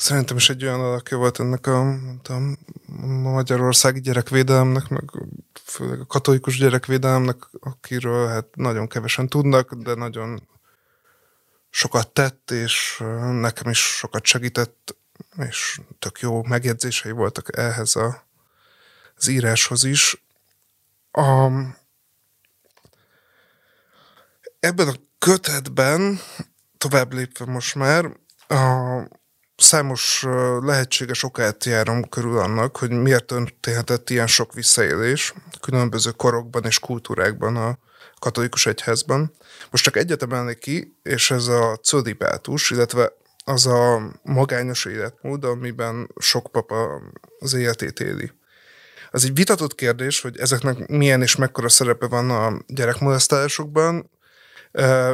[0.02, 1.90] Szerintem is egy olyan alakja volt ennek a,
[2.28, 5.04] a magyarországi gyerekvédelemnek, meg
[5.64, 10.48] főleg a katolikus gyerekvédelemnek, akiről hát nagyon kevesen tudnak, de nagyon
[11.70, 14.96] sokat tett, és nekem is sokat segített,
[15.36, 18.26] és tök jó megjegyzései voltak ehhez a,
[19.16, 20.24] az íráshoz is.
[21.10, 21.50] A,
[24.60, 26.18] ebben a kötetben,
[26.78, 28.16] tovább lépve most már,
[28.48, 29.20] a,
[29.62, 30.24] számos
[30.60, 37.56] lehetséges okát járom körül annak, hogy miért történhetett ilyen sok visszaélés különböző korokban és kultúrákban
[37.56, 37.78] a
[38.18, 39.32] katolikus egyházban.
[39.70, 43.12] Most csak egyet emelnék ki, és ez a cölibátus, illetve
[43.44, 47.02] az a magányos életmód, amiben sok papa
[47.38, 48.32] az életét éli.
[49.10, 54.10] Az egy vitatott kérdés, hogy ezeknek milyen és mekkora szerepe van a gyerekmolesztálásokban,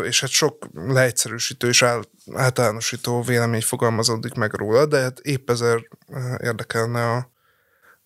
[0.04, 1.84] és hát sok leegyszerűsítő és
[2.32, 5.84] általánosító vélemény fogalmazódik meg róla, de hát épp ezért
[6.42, 7.30] érdekelne a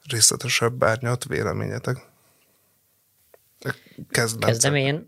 [0.08, 1.96] részletesebb árnyat véleményetek.
[4.10, 5.06] Kezdem, Kezdem én.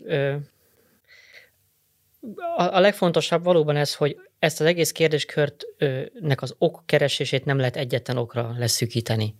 [2.57, 8.17] A legfontosabb valóban ez, hogy ezt az egész kérdéskörtnek az ok keresését nem lehet egyetlen
[8.17, 9.35] okra leszűkíteni.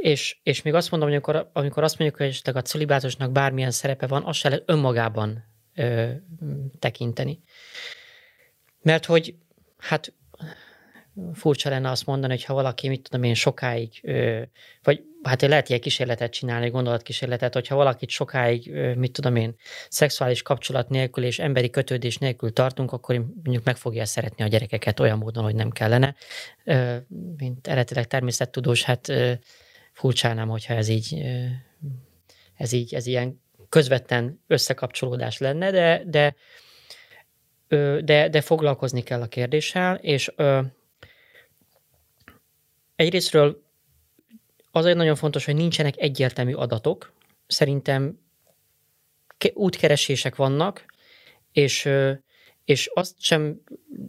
[0.00, 3.70] És, és még azt mondom, hogy amikor, amikor azt mondjuk, hogy esetleg a celibátosnak bármilyen
[3.70, 6.10] szerepe van, azt se lehet önmagában ö,
[6.78, 7.42] tekinteni.
[8.82, 9.34] Mert hogy
[9.78, 10.14] hát
[11.32, 14.42] furcsa lenne azt mondani, hogy ha valaki, mit tudom én, sokáig, ö,
[14.82, 19.54] vagy hát lehet ilyen kísérletet csinálni, gondolatkísérletet, hogyha valakit sokáig, ö, mit tudom én,
[19.88, 25.00] szexuális kapcsolat nélkül és emberi kötődés nélkül tartunk, akkor mondjuk meg fogja szeretni a gyerekeket
[25.00, 26.14] olyan módon, hogy nem kellene.
[26.64, 26.96] Ö,
[27.36, 29.12] mint eredetileg természettudós, hát
[30.00, 31.22] furcsálnám, hogyha ez így,
[32.54, 36.34] ez így, ez ilyen közvetlen összekapcsolódás lenne, de, de,
[38.00, 40.32] de, de foglalkozni kell a kérdéssel, és
[42.96, 43.62] egyrésztről
[44.70, 47.12] azért nagyon fontos, hogy nincsenek egyértelmű adatok.
[47.46, 48.20] Szerintem
[49.52, 50.84] útkeresések vannak,
[51.52, 51.88] és,
[52.64, 53.60] és azt sem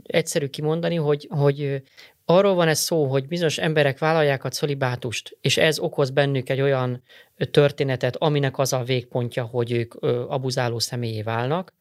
[0.04, 1.84] egyszerű kimondani, hogy, hogy
[2.26, 6.62] arról van ez szó, hogy bizonyos emberek vállalják a colibátust, és ez okoz bennük egy
[6.62, 7.04] olyan
[7.52, 9.94] történetet, aminek az a végpontja, hogy ők
[10.28, 11.74] abuzáló személyé válnak,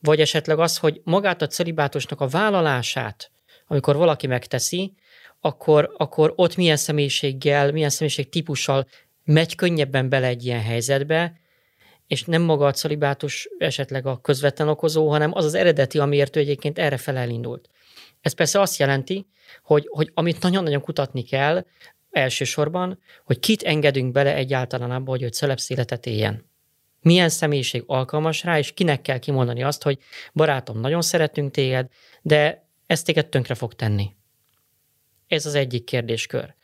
[0.00, 3.30] vagy esetleg az, hogy magát a celibátusnak a vállalását,
[3.66, 4.94] amikor valaki megteszi,
[5.40, 8.86] akkor, akkor ott milyen személyiséggel, milyen személyiség típussal
[9.24, 11.32] megy könnyebben bele egy ilyen helyzetbe,
[12.06, 16.40] és nem maga a celibátus esetleg a közvetlen okozó, hanem az az eredeti, amiért ő
[16.40, 17.68] egyébként erre fel elindult.
[18.20, 19.26] Ez persze azt jelenti,
[19.62, 21.64] hogy, hogy amit nagyon-nagyon kutatni kell
[22.10, 26.46] elsősorban, hogy kit engedünk bele egyáltalán abba, hogy ő celebsz életet éljen.
[27.00, 29.98] Milyen személyiség alkalmas rá, és kinek kell kimondani azt, hogy
[30.32, 31.88] barátom, nagyon szeretünk téged,
[32.22, 34.16] de ezt téged tönkre fog tenni.
[35.26, 36.54] Ez az egyik kérdéskör.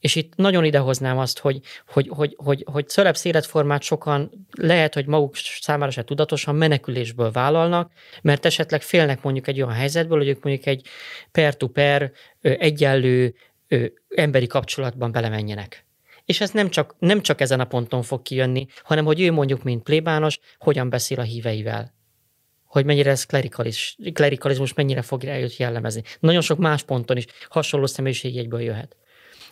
[0.00, 5.06] És itt nagyon idehoznám azt, hogy, hogy, hogy, hogy, hogy celebsz életformát sokan lehet, hogy
[5.06, 10.42] maguk számára se tudatosan menekülésből vállalnak, mert esetleg félnek mondjuk egy olyan helyzetből, hogy ők
[10.42, 10.86] mondjuk egy
[11.32, 13.34] per-to-per egyenlő
[14.08, 15.84] emberi kapcsolatban belemenjenek.
[16.24, 19.62] És ez nem csak, nem csak ezen a ponton fog kijönni, hanem hogy ő mondjuk,
[19.62, 21.94] mint plébános, hogyan beszél a híveivel
[22.76, 26.02] hogy mennyire ez klerikalis, klerikalizmus mennyire fog eljött jellemezni.
[26.20, 28.96] Nagyon sok más ponton is hasonló személyiségjegyből jöhet.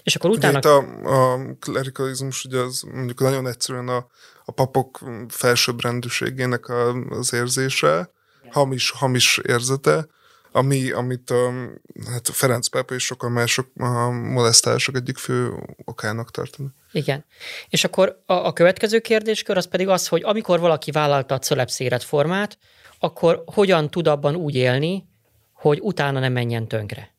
[0.05, 0.59] És akkor utána...
[0.59, 4.07] Ugye a, a klerikalizmus ugye az mondjuk nagyon egyszerűen a,
[4.45, 6.69] a papok felsőbbrendűségének
[7.09, 8.11] az érzése,
[8.51, 10.07] hamis, hamis érzete,
[10.53, 11.53] ami, amit a,
[12.07, 15.53] hát Ferenc pápa és sokan mások a molesztálások egyik fő
[15.85, 16.73] okának tartanak.
[16.93, 17.25] Igen.
[17.69, 21.81] És akkor a, a következő kérdéskör az pedig az, hogy amikor valaki vállalta a cölepsz
[21.81, 22.59] életformát,
[22.99, 25.09] akkor hogyan tud abban úgy élni,
[25.53, 27.15] hogy utána nem menjen tönkre.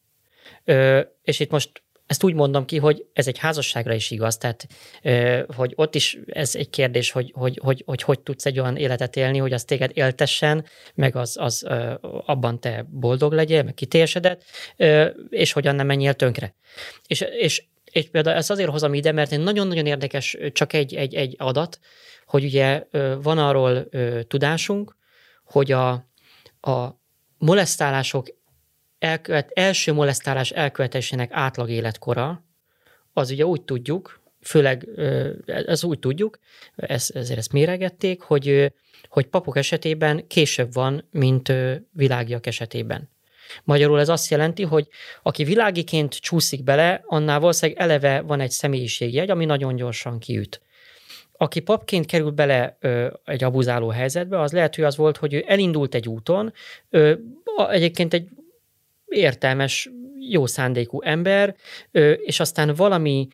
[0.64, 4.68] Ö, és itt most ezt úgy mondom ki, hogy ez egy házasságra is igaz, tehát
[5.56, 9.16] hogy ott is ez egy kérdés, hogy hogy, hogy, hogy hogy tudsz egy olyan életet
[9.16, 10.66] élni, hogy az téged éltessen,
[10.96, 11.66] meg az, az
[12.26, 14.44] abban te boldog legyél, meg kitélyesedett,
[14.78, 16.56] ö, és hogyan nem menjél tönkre.
[17.08, 21.36] És, és, és például ezt azért hozom ide, mert nagyon-nagyon érdekes csak egy, egy, egy
[21.38, 21.80] adat,
[22.26, 22.84] hogy ugye
[23.22, 23.90] van arról
[24.28, 24.96] tudásunk,
[25.44, 25.90] hogy a,
[26.62, 27.00] a
[27.38, 28.28] molesztálások
[29.00, 32.44] elkövet, első molesztálás elkövetésének átlag életkora,
[33.14, 34.88] az ugye úgy tudjuk, főleg
[35.46, 36.40] ez úgy tudjuk,
[36.76, 38.74] ezt, ezért ezt méregették, hogy,
[39.10, 41.54] hogy papok esetében később van, mint
[41.92, 43.10] világiak esetében.
[43.64, 44.88] Magyarul ez azt jelenti, hogy
[45.24, 50.60] aki világiként csúszik bele, annál valószínűleg eleve van egy személyiségjegy, ami nagyon gyorsan kiüt
[51.38, 55.44] aki papként kerül bele ö, egy abuzáló helyzetbe, az lehet, hogy az volt, hogy ő
[55.48, 56.54] elindult egy úton,
[56.90, 57.14] ö,
[57.70, 58.30] egyébként egy
[59.08, 59.90] értelmes,
[60.30, 61.56] jó szándékú ember,
[62.18, 63.28] és aztán valami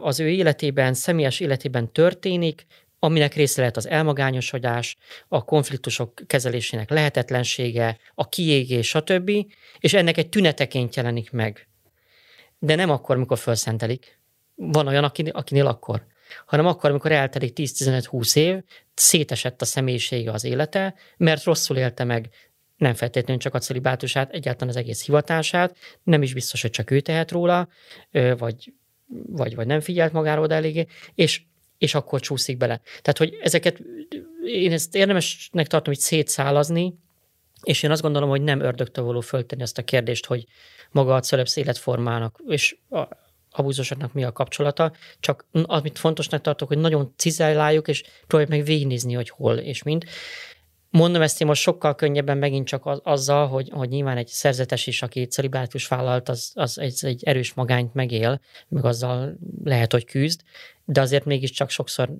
[0.00, 2.66] az ő életében, személyes életében történik,
[2.98, 4.96] aminek része lehet az elmagányosodás,
[5.28, 9.30] a konfliktusok kezelésének lehetetlensége, a kiégés, stb.,
[9.78, 11.68] és ennek egy tüneteként jelenik meg.
[12.58, 14.20] De nem akkor, amikor felszentelik.
[14.54, 16.10] Van olyan, akinél akkor
[16.46, 18.62] hanem akkor, amikor eltelik 10-15-20 év,
[18.94, 22.28] szétesett a személyisége az élete, mert rosszul élte meg
[22.82, 27.00] nem feltétlenül csak a celibátusát, egyáltalán az egész hivatását, nem is biztos, hogy csak ő
[27.00, 27.68] tehet róla,
[28.36, 28.72] vagy,
[29.26, 31.42] vagy, vagy nem figyelt magáról oda eléggé, és,
[31.78, 32.80] és akkor csúszik bele.
[32.86, 33.82] Tehát, hogy ezeket
[34.44, 36.94] én ezt érdemesnek tartom, hogy szétszálazni,
[37.62, 40.46] és én azt gondolom, hogy nem ördögtől való föltenni ezt a kérdést, hogy
[40.90, 42.76] maga a celebsz életformának, és
[43.50, 49.14] abúzusoknak mi a kapcsolata, csak amit fontosnak tartok, hogy nagyon cizelláljuk, és próbáljuk meg végignézni,
[49.14, 50.04] hogy hol és mind.
[50.92, 54.86] Mondom ezt én most sokkal könnyebben megint csak az, azzal, hogy, hogy nyilván egy szerzetes
[54.86, 60.04] is, aki celibátus vállalt, az, az egy, egy erős magányt megél, meg azzal lehet, hogy
[60.04, 60.40] küzd.
[60.84, 62.10] de azért mégiscsak sokszor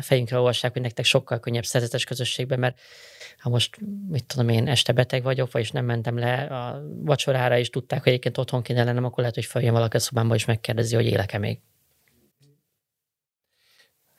[0.00, 2.80] fejünkre olvassák, hogy nektek sokkal könnyebb szerzetes közösségben, mert
[3.38, 7.70] ha most, mit tudom én, este beteg vagyok, vagyis nem mentem le a vacsorára, és
[7.70, 10.94] tudták, hogy egyébként otthon kéne lennem, akkor lehet, hogy följön valaki a szobámba, és megkérdezi,
[10.94, 11.58] hogy élek-e még.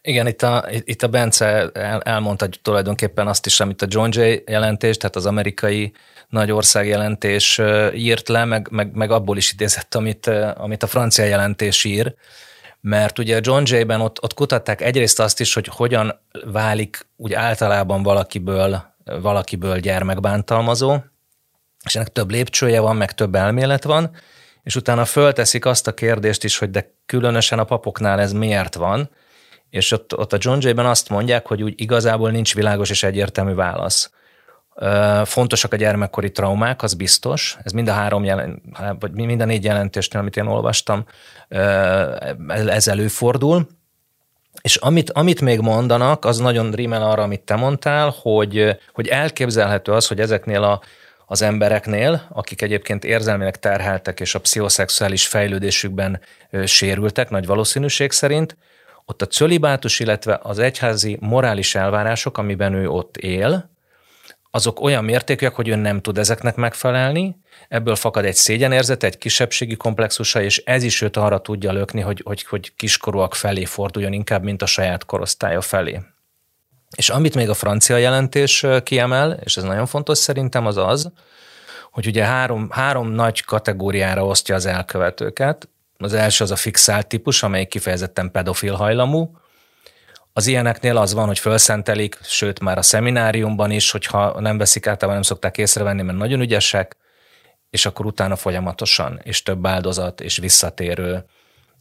[0.04, 4.44] Igen, itt a, itt a Bence el, elmondta tulajdonképpen azt is, amit a John Jay
[4.48, 5.94] jelentés, tehát az amerikai
[6.30, 7.62] nagy ország jelentés
[7.94, 12.16] írt le, meg, meg, meg abból is idézett, amit, amit a francia jelentés ír,
[12.82, 18.04] mert ugye John Jay-ben ott, ott kutatták egyrészt azt is, hogy hogyan válik úgy általában
[18.04, 18.84] valakiből,
[19.22, 20.98] valakiből gyermekbántalmazó,
[21.86, 24.16] és ennek több lépcsője van, meg több elmélet van,
[24.64, 29.10] és utána fölteszik azt a kérdést is, hogy de különösen a papoknál ez miért van,
[29.72, 33.54] és ott, ott a John Jay-ben azt mondják, hogy úgy igazából nincs világos és egyértelmű
[33.54, 34.12] válasz.
[35.24, 37.58] Fontosak a gyermekkori traumák, az biztos.
[37.64, 38.62] Ez mind a három, jelen,
[39.00, 41.06] vagy mind a négy jelentésnél, amit én olvastam,
[42.48, 43.68] ez előfordul.
[44.62, 49.92] És amit, amit még mondanak, az nagyon rímel arra, amit te mondtál, hogy, hogy elképzelhető
[49.92, 50.82] az, hogy ezeknél a,
[51.26, 56.22] az embereknél, akik egyébként érzelmileg terheltek és a pszichoszexuális fejlődésükben
[56.66, 58.58] sérültek, nagy valószínűség szerint,
[59.12, 63.70] ott a cölibátus, illetve az egyházi morális elvárások, amiben ő ott él,
[64.52, 67.36] azok olyan mértékűek, hogy ön nem tud ezeknek megfelelni,
[67.68, 72.22] ebből fakad egy szégyenérzet, egy kisebbségi komplexusa, és ez is őt arra tudja lökni, hogy,
[72.26, 76.00] hogy, hogy kiskorúak felé forduljon inkább, mint a saját korosztálya felé.
[76.96, 81.12] És amit még a francia jelentés kiemel, és ez nagyon fontos szerintem, az az,
[81.92, 85.70] hogy ugye három, három nagy kategóriára osztja az elkövetőket.
[86.02, 89.38] Az első az a fixált típus, amely kifejezetten pedofil hajlamú.
[90.34, 95.14] Az ilyeneknél az van, hogy felszentelik, sőt már a szemináriumban is, hogyha nem veszik általában
[95.14, 96.98] nem szokták észrevenni, mert nagyon ügyesek,
[97.70, 101.26] és akkor utána folyamatosan, és több áldozat, és visszatérő,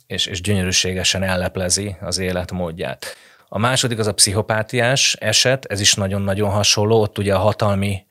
[0.07, 3.17] és, és gyönyörűségesen elleplezi az életmódját.
[3.49, 8.07] A második az a pszichopátiás eset, ez is nagyon-nagyon hasonló, ott ugye a hatalmi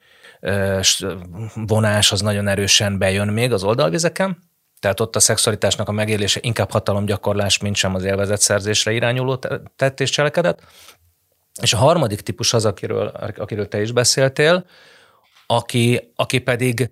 [1.55, 4.48] vonás az nagyon erősen bejön még az oldalvizeken,
[4.79, 9.39] tehát ott a szexualitásnak a megélése inkább hatalomgyakorlás, mint sem az élvezetszerzésre irányuló
[9.75, 10.63] tett és cselekedet.
[11.61, 14.65] És a harmadik típus az, akiről, akiről te is beszéltél,
[15.47, 16.89] aki, aki pedig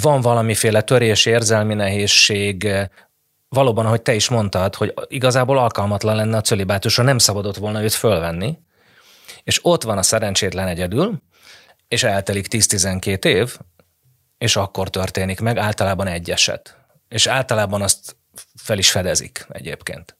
[0.00, 2.68] van valamiféle törés, érzelmi nehézség,
[3.48, 7.92] valóban, ahogy te is mondtad, hogy igazából alkalmatlan lenne a cölibátusra, nem szabadott volna őt
[7.92, 8.58] fölvenni,
[9.42, 11.22] és ott van a szerencsétlen egyedül,
[11.88, 13.58] és eltelik 10-12 év,
[14.38, 16.79] és akkor történik meg általában egy eset
[17.10, 18.16] és általában azt
[18.54, 20.16] fel is fedezik egyébként.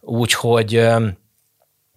[0.00, 0.88] Úgyhogy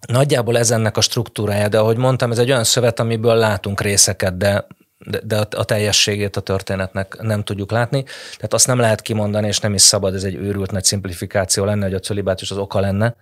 [0.08, 4.36] nagyjából ez ennek a struktúrája, de ahogy mondtam, ez egy olyan szövet, amiből látunk részeket,
[4.36, 4.66] de
[4.98, 8.02] de, de a teljességét a történetnek nem tudjuk látni.
[8.36, 11.84] Tehát azt nem lehet kimondani, és nem is szabad, ez egy őrült nagy szimplifikáció lenne,
[11.84, 13.16] hogy a cölibátus az oka lenne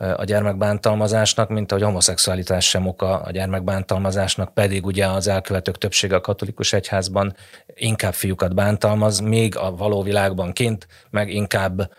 [0.00, 6.20] a gyermekbántalmazásnak, mint ahogy homoszexualitás sem oka a gyermekbántalmazásnak, pedig ugye az elkövetők többsége a
[6.20, 7.34] katolikus egyházban
[7.74, 11.90] inkább fiúkat bántalmaz, még a való világban kint, meg inkább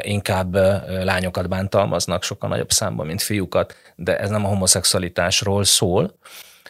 [0.00, 0.54] inkább
[0.86, 6.18] lányokat bántalmaznak sokkal nagyobb számban, mint fiúkat, de ez nem a homoszexualitásról szól,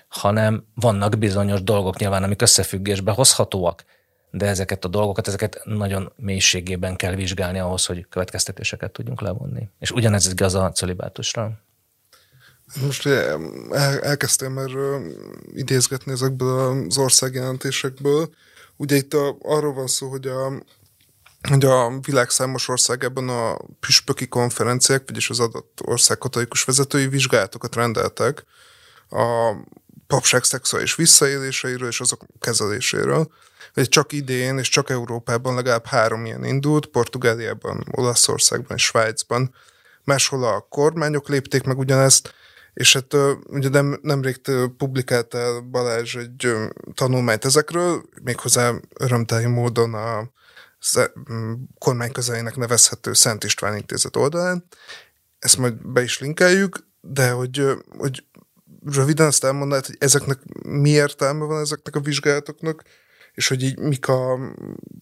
[0.08, 3.84] hanem vannak bizonyos dolgok nyilván, amik összefüggésbe hozhatóak
[4.36, 9.68] de ezeket a dolgokat, ezeket nagyon mélységében kell vizsgálni ahhoz, hogy következtetéseket tudjunk levonni.
[9.78, 11.50] És ugyanez igaz a celibátusra.
[12.80, 14.70] Most el, elkezdtem már
[15.54, 18.30] idézgetni ezekből az országjelentésekből.
[18.76, 20.52] Ugye itt a, arról van szó, hogy a,
[21.48, 27.74] hogy a világ számos országában a püspöki konferenciák, vagyis az adott ország katolikus vezetői vizsgálatokat
[27.74, 28.44] rendeltek
[29.10, 29.52] a
[30.06, 33.30] papság szexuális visszaéléseiről és azok kezeléséről
[33.74, 39.54] hogy csak idén és csak Európában legalább három ilyen indult, Portugáliában, Olaszországban Svájcban.
[40.04, 42.34] Máshol a kormányok lépték meg ugyanezt,
[42.74, 43.14] és hát
[43.46, 44.40] ugye nem, nemrég
[44.76, 46.52] publikált el Balázs egy
[46.94, 50.30] tanulmányt ezekről, méghozzá örömteli módon a
[51.78, 54.66] kormány közelének nevezhető Szent István Intézet oldalán.
[55.38, 57.64] Ezt majd be is linkeljük, de hogy,
[57.98, 58.24] hogy
[58.84, 62.82] röviden azt elmondanád, hogy ezeknek mi értelme van ezeknek a vizsgálatoknak,
[63.36, 64.38] és hogy így mik a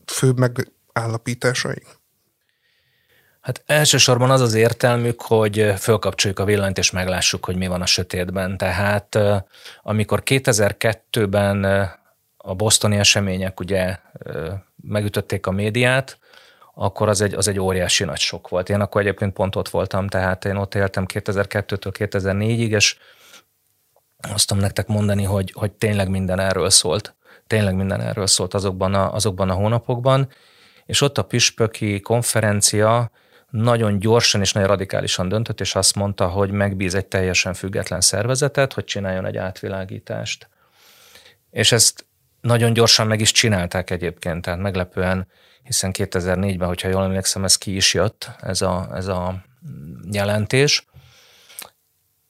[0.06, 1.82] főbb megállapításai?
[3.40, 7.86] Hát elsősorban az az értelmük, hogy fölkapcsoljuk a villanyt, és meglássuk, hogy mi van a
[7.86, 8.56] sötétben.
[8.56, 9.18] Tehát
[9.82, 11.64] amikor 2002-ben
[12.36, 13.98] a bosztoni események ugye
[14.76, 16.18] megütötték a médiát,
[16.74, 18.68] akkor az egy, az egy óriási nagy sok volt.
[18.68, 22.96] Én akkor egyébként pont ott voltam, tehát én ott éltem 2002-től 2004-ig, és
[24.44, 27.14] tudom nektek mondani, hogy, hogy tényleg minden erről szólt
[27.46, 30.28] tényleg minden erről szólt azokban a, azokban a hónapokban,
[30.86, 33.10] és ott a püspöki konferencia
[33.50, 38.72] nagyon gyorsan és nagyon radikálisan döntött, és azt mondta, hogy megbíz egy teljesen független szervezetet,
[38.72, 40.48] hogy csináljon egy átvilágítást.
[41.50, 42.06] És ezt
[42.40, 45.26] nagyon gyorsan meg is csinálták egyébként, tehát meglepően,
[45.62, 49.44] hiszen 2004-ben, hogyha jól emlékszem, ez ki is jött, ez a, ez a
[50.10, 50.86] jelentés,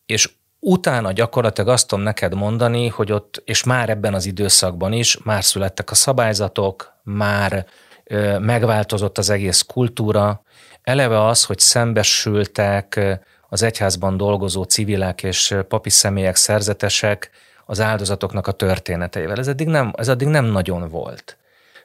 [0.07, 0.31] és
[0.65, 5.45] utána gyakorlatilag azt tudom neked mondani, hogy ott, és már ebben az időszakban is, már
[5.45, 7.67] születtek a szabályzatok, már
[8.05, 10.43] ö, megváltozott az egész kultúra,
[10.83, 13.01] eleve az, hogy szembesültek
[13.49, 17.31] az egyházban dolgozó civilek és papi személyek, szerzetesek
[17.67, 19.39] az áldozatoknak a történeteivel.
[19.39, 21.37] Ez eddig nem, ez eddig nem nagyon volt.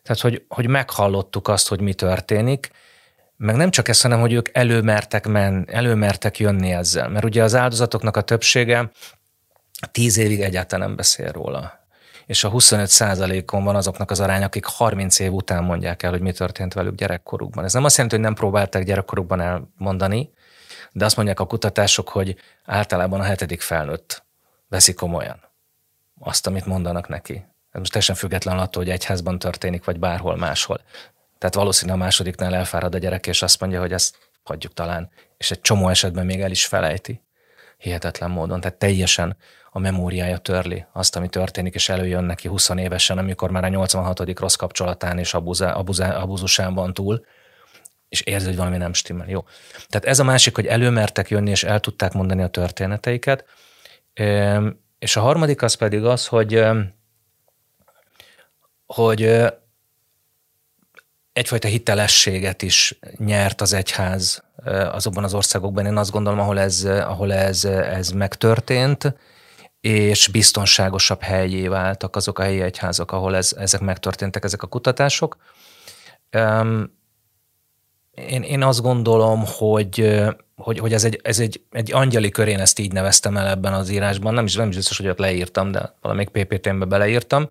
[0.03, 2.71] Tehát, hogy, hogy meghallottuk azt, hogy mi történik,
[3.39, 7.09] meg nem csak ezt, hanem hogy ők előmertek, men, előmertek jönni ezzel.
[7.09, 8.91] Mert ugye az áldozatoknak a többsége
[9.91, 11.87] tíz évig egyáltalán nem beszél róla.
[12.25, 16.21] És a 25 százalékon van azoknak az arány, akik 30 év után mondják el, hogy
[16.21, 17.63] mi történt velük gyerekkorukban.
[17.63, 20.29] Ez nem azt jelenti, hogy nem próbálták gyerekkorukban elmondani,
[20.91, 22.35] de azt mondják a kutatások, hogy
[22.65, 24.23] általában a hetedik felnőtt
[24.67, 25.39] veszi komolyan
[26.19, 27.33] azt, amit mondanak neki.
[27.71, 30.81] Ez most teljesen független attól, hogy egyházban történik, vagy bárhol máshol.
[31.39, 35.09] Tehát valószínűleg a másodiknál elfárad a gyerek, és azt mondja, hogy ezt hagyjuk talán.
[35.37, 37.23] És egy csomó esetben még el is felejti.
[37.77, 38.61] Hihetetlen módon.
[38.61, 39.37] Tehát teljesen
[39.71, 44.39] a memóriája törli azt, ami történik, és előjön neki 20 évesen, amikor már a 86.
[44.39, 47.25] rossz kapcsolatán és abuzá, van túl,
[48.09, 49.29] és érzi, hogy valami nem stimmel.
[49.29, 49.45] Jó.
[49.87, 53.45] Tehát ez a másik, hogy előmertek jönni, és el tudták mondani a történeteiket.
[54.99, 56.65] És a harmadik az pedig az, hogy
[58.85, 59.45] hogy
[61.33, 64.43] egyfajta hitelességet is nyert az egyház
[64.91, 65.85] azokban az országokban.
[65.85, 69.15] Én azt gondolom, ahol ez, ahol ez, ez megtörtént,
[69.81, 75.37] és biztonságosabb helyé váltak azok a helyi egyházak, ahol ez, ezek megtörténtek, ezek a kutatások.
[78.15, 80.19] Én, én azt gondolom, hogy,
[80.55, 83.73] hogy, hogy ez, egy, ez egy, egy angyali kör, én ezt így neveztem el ebben
[83.73, 87.49] az írásban, nem is, nem is biztos, hogy ott leírtam, de valamelyik PPT-be beleírtam,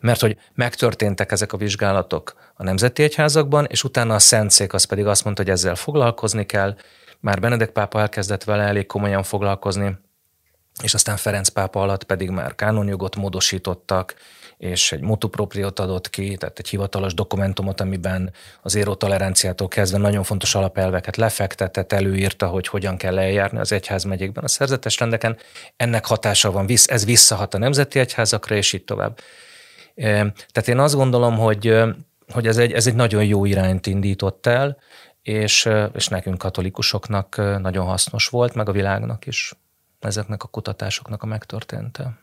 [0.00, 5.06] mert hogy megtörténtek ezek a vizsgálatok a nemzeti egyházakban, és utána a Szentszék az pedig
[5.06, 6.76] azt mondta, hogy ezzel foglalkozni kell,
[7.20, 9.98] már Benedek pápa elkezdett vele elég komolyan foglalkozni,
[10.82, 14.14] és aztán Ferenc pápa alatt pedig már kánonjogot módosítottak,
[14.58, 18.32] és egy motopropriót adott ki, tehát egy hivatalos dokumentumot, amiben
[18.62, 24.48] az érotoleranciától kezdve nagyon fontos alapelveket lefektetett, előírta, hogy hogyan kell eljárni az egyházmegyékben a
[24.48, 25.36] szerzetes rendeken.
[25.76, 29.20] Ennek hatása van, ez visszahat a nemzeti egyházakra, és így tovább.
[29.98, 31.82] Tehát én azt gondolom, hogy,
[32.32, 34.78] hogy ez, egy, ez egy nagyon jó irányt indított el,
[35.22, 39.54] és, és nekünk katolikusoknak nagyon hasznos volt, meg a világnak is
[40.00, 42.18] ezeknek a kutatásoknak a megtörténte.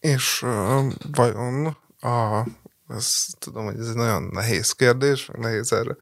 [0.00, 2.42] És uh, vajon a,
[2.88, 5.96] ez, tudom, hogy ez egy nagyon nehéz kérdés, nehéz erre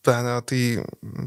[0.00, 0.80] pláne a ti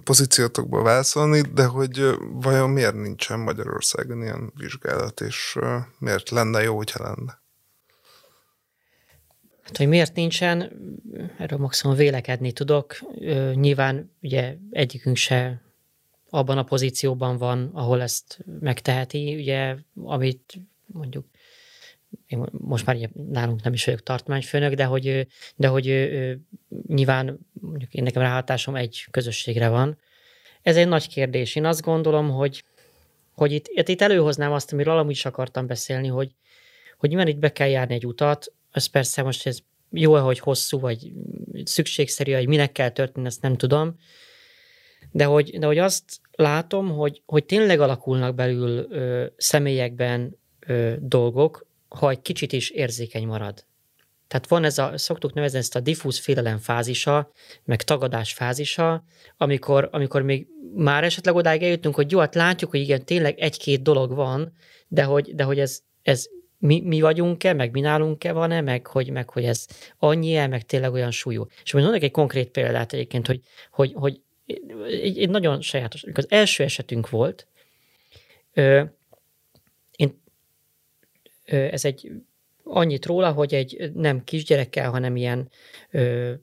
[0.03, 5.57] pozíciótokból válaszolni, de hogy vajon miért nincsen Magyarországon ilyen vizsgálat, és
[5.99, 7.43] miért lenne jó, hogyha lenne?
[9.65, 10.71] Hát, hogy miért nincsen,
[11.37, 12.99] erről maximum vélekedni tudok.
[13.53, 15.61] Nyilván ugye egyikünk se
[16.29, 20.53] abban a pozícióban van, ahol ezt megteheti, ugye, amit
[20.85, 21.25] mondjuk
[22.27, 25.85] én most már nálunk nem is vagyok tartományfőnök, de hogy, de hogy
[26.87, 29.97] nyilván mondjuk én nekem ráhatásom egy közösségre van.
[30.61, 31.55] Ez egy nagy kérdés.
[31.55, 32.63] Én azt gondolom, hogy,
[33.31, 36.31] hogy itt, itt előhoznám azt, amiről amúgy is akartam beszélni, hogy,
[36.97, 39.59] hogy nyilván itt be kell járni egy utat, az persze most ez
[39.91, 41.11] jó-e, hogy hosszú, vagy
[41.63, 43.95] szükségszerű, hogy minek kell történni, ezt nem tudom,
[45.11, 51.67] de hogy, de hogy azt látom, hogy, hogy tényleg alakulnak belül ö, személyekben ö, dolgok,
[51.87, 53.65] ha egy kicsit is érzékeny marad.
[54.27, 57.31] Tehát van ez a, szoktuk nevezni ezt a diffúz félelem fázisa,
[57.63, 59.03] meg tagadás fázisa,
[59.37, 63.81] amikor, amikor még már esetleg odáig eljutunk, hogy jó, hát látjuk, hogy igen, tényleg egy-két
[63.81, 64.53] dolog van,
[64.87, 66.25] de hogy, de hogy ez, ez
[66.57, 69.65] mi, mi vagyunk-e, meg mi nálunk-e van-e, meg hogy, meg hogy ez
[69.97, 71.47] annyi-e, meg tényleg olyan súlyú.
[71.63, 73.41] És most mondok egy konkrét példát egyébként, hogy,
[73.71, 74.21] hogy, hogy
[74.85, 76.03] egy, egy nagyon sajátos.
[76.13, 77.47] Az első esetünk volt,
[78.53, 78.83] ö,
[79.95, 80.21] én,
[81.45, 82.11] ö, ez egy
[82.63, 85.49] annyit róla, hogy egy nem kisgyerekkel, hanem ilyen
[85.91, 86.33] ö,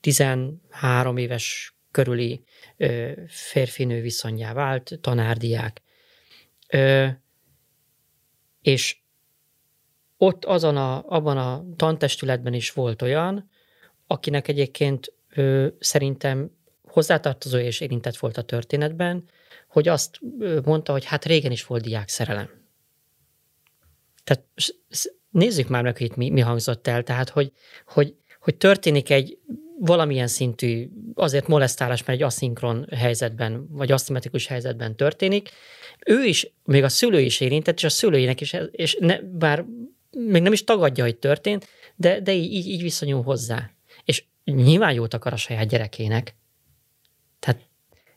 [0.00, 2.44] 13 éves körüli
[3.28, 5.82] férfinő viszonyjá vált, tanárdiák.
[6.68, 7.06] Ö,
[8.62, 8.96] és
[10.16, 13.50] ott azon a, abban a tantestületben is volt olyan,
[14.06, 16.50] akinek egyébként ő, szerintem
[16.82, 19.28] hozzátartozó és érintett volt a történetben,
[19.68, 20.20] hogy azt
[20.64, 22.50] mondta, hogy hát régen is volt diák szerelem.
[24.24, 24.44] Tehát
[25.30, 27.02] nézzük már meg, hogy itt mi, mi hangzott el.
[27.02, 27.52] Tehát, hogy,
[27.86, 29.38] hogy, hogy történik egy
[29.84, 35.50] valamilyen szintű, azért molesztálás, mert egy aszinkron helyzetben, vagy aszimmetrikus helyzetben történik,
[36.06, 39.64] ő is, még a szülő is érintett, és a szülőinek is, és ne, bár
[40.10, 43.70] még nem is tagadja, hogy történt, de, de így, így, viszonyul hozzá.
[44.04, 46.34] És nyilván jót akar a saját gyerekének.
[47.38, 47.60] Tehát,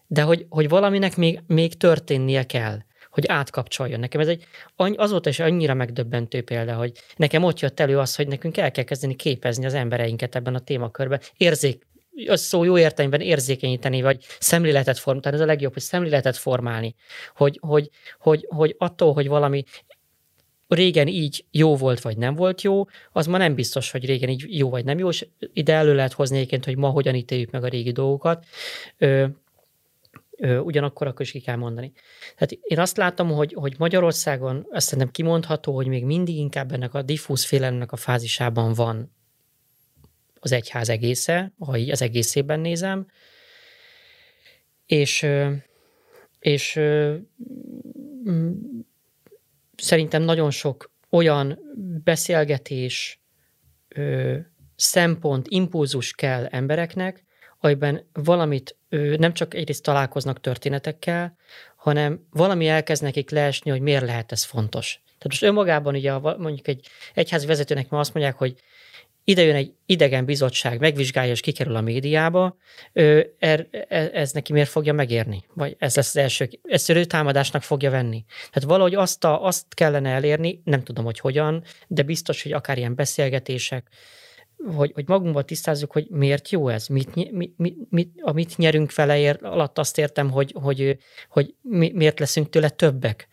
[0.07, 2.77] de hogy, hogy valaminek még, még történnie kell
[3.15, 3.99] hogy átkapcsoljon.
[3.99, 4.45] Nekem ez egy,
[4.75, 8.83] azóta is annyira megdöbbentő példa, hogy nekem ott jött elő az, hogy nekünk el kell
[8.83, 11.21] kezdeni képezni az embereinket ebben a témakörben.
[11.37, 11.87] Érzék,
[12.27, 16.95] az szó jó értelemben érzékenyíteni, vagy szemléletet formálni, ez a legjobb, hogy szemléletet formálni,
[17.35, 17.89] hogy, hogy,
[18.19, 19.63] hogy, hogy attól, hogy valami
[20.67, 24.45] régen így jó volt, vagy nem volt jó, az ma nem biztos, hogy régen így
[24.47, 27.63] jó, vagy nem jó, és ide elő lehet hozni egyébként, hogy ma hogyan ítéljük meg
[27.63, 28.45] a régi dolgokat
[30.39, 31.91] ugyanakkor akkor is ki kell mondani.
[32.35, 36.93] Tehát én azt látom, hogy, hogy Magyarországon azt szerintem kimondható, hogy még mindig inkább ennek
[36.93, 39.13] a diffúz félelemnek a fázisában van
[40.39, 43.07] az egyház egésze, ha így az egészében nézem,
[44.85, 45.27] és,
[46.39, 46.79] és
[49.75, 51.59] szerintem nagyon sok olyan
[52.03, 53.19] beszélgetés,
[54.75, 57.23] szempont, impulzus kell embereknek,
[57.59, 58.77] amiben valamit
[59.17, 61.37] nem csak egyrészt találkoznak történetekkel,
[61.75, 64.99] hanem valami elkezd nekik leesni, hogy miért lehet ez fontos.
[65.05, 68.55] Tehát most önmagában ugye mondjuk egy egyházi vezetőnek ma azt mondják, hogy
[69.23, 72.57] ide jön egy idegen bizottság, megvizsgálja és kikerül a médiába,
[73.39, 75.43] er, e, ez neki miért fogja megérni?
[75.53, 78.25] Vagy ez lesz az első, ezt ő támadásnak fogja venni.
[78.51, 82.77] Tehát valahogy azt, a, azt kellene elérni, nem tudom, hogy hogyan, de biztos, hogy akár
[82.77, 83.87] ilyen beszélgetések,
[84.75, 89.17] hogy, hogy magunkban tisztázzuk, hogy miért jó ez, mit, mit, mit, mit, amit nyerünk vele
[89.17, 90.97] ér, alatt azt értem, hogy, hogy,
[91.29, 93.27] hogy mi, miért leszünk tőle többek.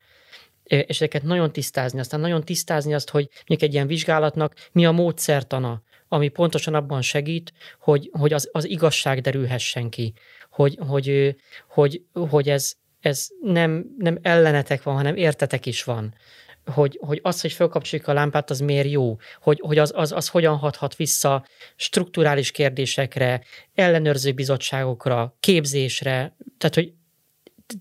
[0.63, 4.93] És ezeket nagyon tisztázni, aztán nagyon tisztázni azt, hogy mondjuk egy ilyen vizsgálatnak mi a
[4.93, 10.13] módszertana, ami pontosan abban segít, hogy, hogy az, az igazság derülhessen ki,
[10.51, 11.37] hogy, hogy,
[11.69, 16.15] hogy, hogy ez, ez nem, nem ellenetek van, hanem értetek is van
[16.65, 20.29] hogy, hogy az, hogy felkapcsoljuk a lámpát, az miért jó, hogy, hogy az, az, az
[20.29, 21.47] hogyan hathat vissza
[21.77, 23.43] strukturális kérdésekre,
[23.75, 26.93] ellenőrző bizottságokra, képzésre, tehát hogy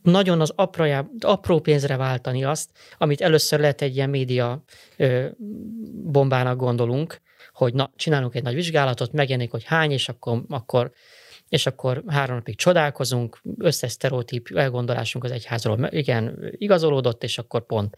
[0.04, 4.64] nagyon az aprójá, apró pénzre váltani azt, amit először lehet egy ilyen média
[4.98, 5.28] ö,
[6.04, 7.22] bombának gondolunk,
[7.54, 10.92] hogy na, csinálunk egy nagy vizsgálatot, megjelenik, hogy hány, és akkor, akkor
[11.50, 17.98] és akkor három napig csodálkozunk, összes sztereotíp elgondolásunk az egyházról, igen, igazolódott, és akkor pont.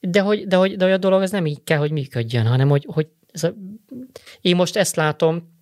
[0.00, 2.68] De hogy, de, hogy, de hogy a dolog az nem így kell, hogy működjön, hanem
[2.68, 3.54] hogy, hogy ez a,
[4.40, 5.58] én most ezt látom,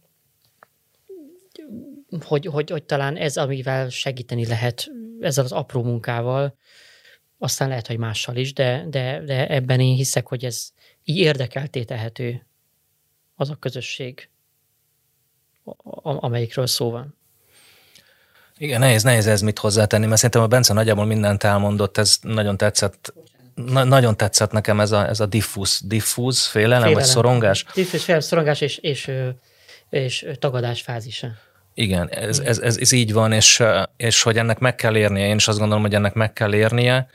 [2.24, 6.57] hogy, hogy, hogy talán ez, amivel segíteni lehet ezzel az apró munkával,
[7.39, 10.70] aztán lehet, hogy mással is, de, de, de ebben én hiszek, hogy ez
[11.05, 12.47] így érdekelté tehető
[13.34, 14.28] az a közösség,
[16.03, 17.16] amelyikről szó van.
[18.57, 22.57] Igen, nehéz, nehéz ez mit hozzátenni, mert szerintem a Bence nagyjából mindent elmondott, ez nagyon
[22.57, 23.14] tetszett
[23.66, 27.64] na, nagyon tetszett nekem ez a, ez a diffúz, diffúz félelem, félelem, vagy szorongás.
[27.74, 29.11] Diffúz félelem, szorongás és, és,
[29.90, 31.28] és tagadás fázisa.
[31.74, 33.62] Igen, ez, ez, ez, ez így van, és,
[33.96, 37.09] és hogy ennek meg kell érnie, én is azt gondolom, hogy ennek meg kell érnie.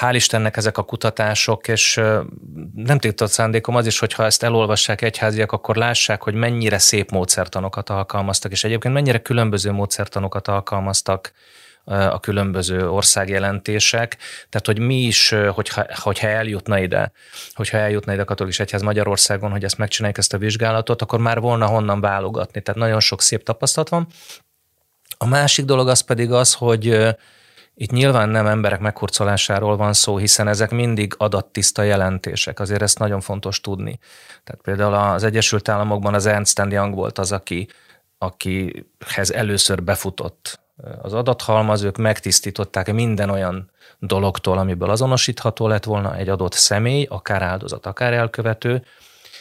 [0.00, 2.00] Hál' Istennek ezek a kutatások, és
[2.74, 7.10] nem tiltott szándékom az is, hogy ha ezt elolvassák egyháziak, akkor lássák, hogy mennyire szép
[7.10, 11.32] módszertanokat alkalmaztak, és egyébként mennyire különböző módszertanokat alkalmaztak
[11.84, 14.16] a különböző országjelentések,
[14.48, 17.12] tehát hogy mi is, hogyha, hogyha eljutna ide,
[17.52, 21.40] hogyha eljutna ide a katolikus egyház Magyarországon, hogy ezt megcsináljuk ezt a vizsgálatot, akkor már
[21.40, 22.62] volna honnan válogatni.
[22.62, 24.06] Tehát nagyon sok szép tapasztalat van.
[25.18, 27.14] A másik dolog az pedig az, hogy
[27.74, 33.20] itt nyilván nem emberek meghurcolásáról van szó, hiszen ezek mindig adattiszta jelentések, azért ezt nagyon
[33.20, 33.98] fontos tudni.
[34.44, 37.68] Tehát például az Egyesült Államokban az Ernst Young volt az, aki,
[38.18, 40.60] akihez először befutott
[41.02, 47.42] az adathalmaz, ők megtisztították minden olyan dologtól, amiből azonosítható lett volna egy adott személy, akár
[47.42, 48.84] áldozat, akár elkövető,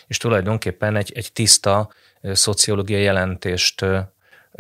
[0.07, 1.89] és tulajdonképpen egy, egy tiszta
[2.21, 3.86] szociológiai jelentést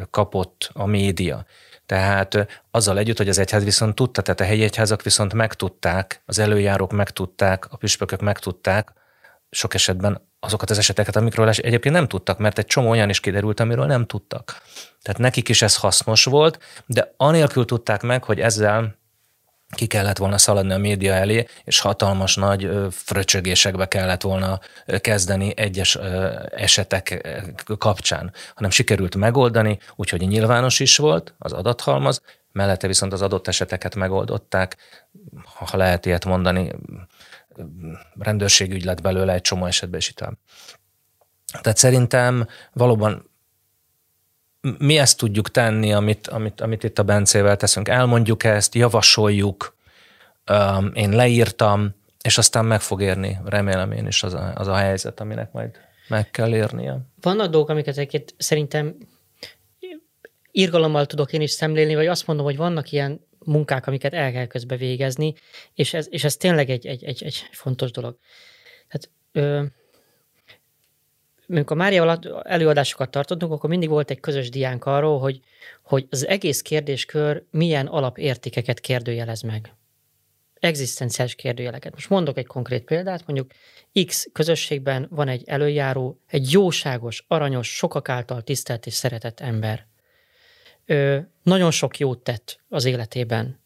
[0.09, 1.45] kapott a média.
[1.85, 6.39] Tehát azzal együtt, hogy az egyház viszont tudta, tehát a helyi egyházak viszont megtudták, az
[6.39, 8.93] előjárók megtudták, a püspökök megtudták,
[9.49, 13.59] sok esetben azokat az eseteket, amikről egyébként nem tudtak, mert egy csomó olyan is kiderült,
[13.59, 14.61] amiről nem tudtak.
[15.01, 18.99] Tehát nekik is ez hasznos volt, de anélkül tudták meg, hogy ezzel
[19.75, 24.59] ki kellett volna szaladni a média elé, és hatalmas nagy fröcsögésekbe kellett volna
[25.01, 25.97] kezdeni egyes
[26.49, 27.27] esetek
[27.77, 32.21] kapcsán, hanem sikerült megoldani, úgyhogy nyilvános is volt az adathalmaz,
[32.51, 34.77] mellette viszont az adott eseteket megoldották,
[35.43, 36.71] ha lehet ilyet mondani,
[38.19, 40.23] rendőrségügy lett belőle egy csomó esetben is itt.
[41.61, 43.29] Tehát szerintem valóban
[44.77, 47.87] mi ezt tudjuk tenni, amit, amit, amit itt a Bencével teszünk.
[47.87, 49.75] Elmondjuk ezt, javasoljuk,
[50.93, 55.19] én leírtam, és aztán meg fog érni, remélem én is az a, az a helyzet,
[55.19, 55.77] aminek majd
[56.07, 56.99] meg kell érnie.
[57.21, 58.95] Vannak dolgok, amiket egyébként szerintem
[60.51, 64.47] írgalommal tudok én is szemlélni, vagy azt mondom, hogy vannak ilyen munkák, amiket el kell
[64.47, 65.33] közbe végezni,
[65.73, 68.17] és ez, és ez tényleg egy, egy, egy, egy fontos dolog.
[68.87, 69.63] Tehát, ö,
[71.51, 75.39] amikor Mária előadásokat tartottunk, akkor mindig volt egy közös diánk arról, hogy,
[75.81, 79.73] hogy az egész kérdéskör milyen alapértékeket kérdőjelez meg.
[80.53, 81.93] Egzisztenciális kérdőjeleket.
[81.93, 83.51] Most mondok egy konkrét példát, mondjuk
[84.05, 89.87] X közösségben van egy előjáró, egy jóságos, aranyos, sokak által tisztelt és szeretett ember.
[91.43, 93.59] Nagyon sok jót tett az életében.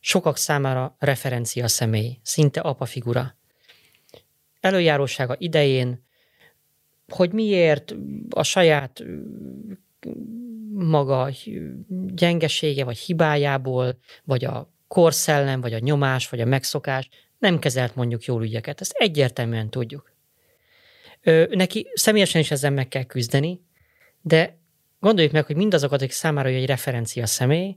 [0.00, 3.36] Sokak számára referencia személy, szinte apa figura.
[4.60, 6.04] Előjárósága idején
[7.08, 7.94] hogy miért
[8.30, 9.04] a saját
[10.72, 11.30] maga
[12.06, 17.08] gyengesége, vagy hibájából, vagy a korszellem, vagy a nyomás, vagy a megszokás
[17.38, 18.80] nem kezelt mondjuk jól ügyeket.
[18.80, 20.12] Ezt egyértelműen tudjuk.
[21.22, 23.60] Ö, neki személyesen is ezzel meg kell küzdeni,
[24.20, 24.58] de
[25.04, 27.76] gondoljuk meg, hogy mindazok, akik számára egy referencia személy,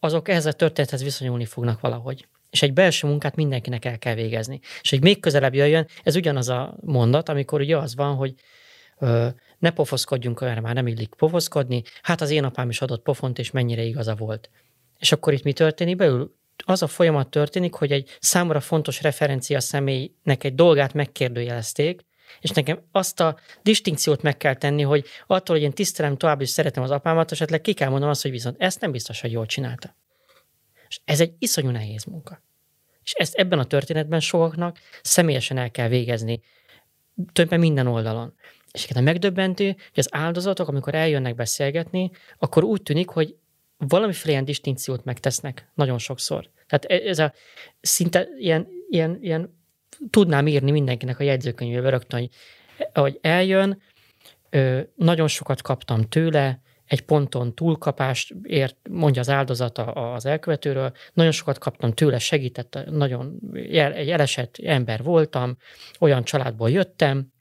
[0.00, 4.60] azok ehhez a történethez viszonyulni fognak valahogy és egy belső munkát mindenkinek el kell végezni.
[4.80, 8.34] És hogy még közelebb jöjjön, ez ugyanaz a mondat, amikor ugye az van, hogy
[8.98, 13.38] ö, ne pofoszkodjunk, erre már nem illik pofoszkodni, hát az én apám is adott pofont,
[13.38, 14.50] és mennyire igaza volt.
[14.98, 16.36] És akkor itt mi történik belül?
[16.64, 22.04] Az a folyamat történik, hogy egy számomra fontos referencia személynek egy dolgát megkérdőjelezték,
[22.40, 26.48] és nekem azt a distinkciót meg kell tenni, hogy attól, hogy én tisztelem tovább is
[26.48, 29.46] szeretem az apámat, esetleg ki kell mondanom azt, hogy viszont ezt nem biztos, hogy jól
[29.46, 29.96] csinálta.
[30.88, 32.42] És ez egy iszonyú nehéz munka.
[33.02, 36.40] És ezt ebben a történetben sokaknak személyesen el kell végezni,
[37.32, 38.34] többen minden oldalon.
[38.72, 43.36] És a megdöbbentő, hogy az áldozatok, amikor eljönnek beszélgetni, akkor úgy tűnik, hogy
[43.76, 46.50] valamiféle ilyen distinkciót megtesznek nagyon sokszor.
[46.66, 47.32] Tehát e- ez a
[47.80, 49.57] szinte ilyen, ilyen, ilyen
[50.10, 52.30] tudnám írni mindenkinek a jegyzőkönyvébe rögtön,
[52.94, 53.82] hogy, eljön,
[54.94, 61.58] nagyon sokat kaptam tőle, egy ponton túlkapást ért, mondja az áldozata az elkövetőről, nagyon sokat
[61.58, 63.40] kaptam tőle, segített, nagyon
[63.72, 65.56] egy elesett ember voltam,
[66.00, 67.32] olyan családból jöttem,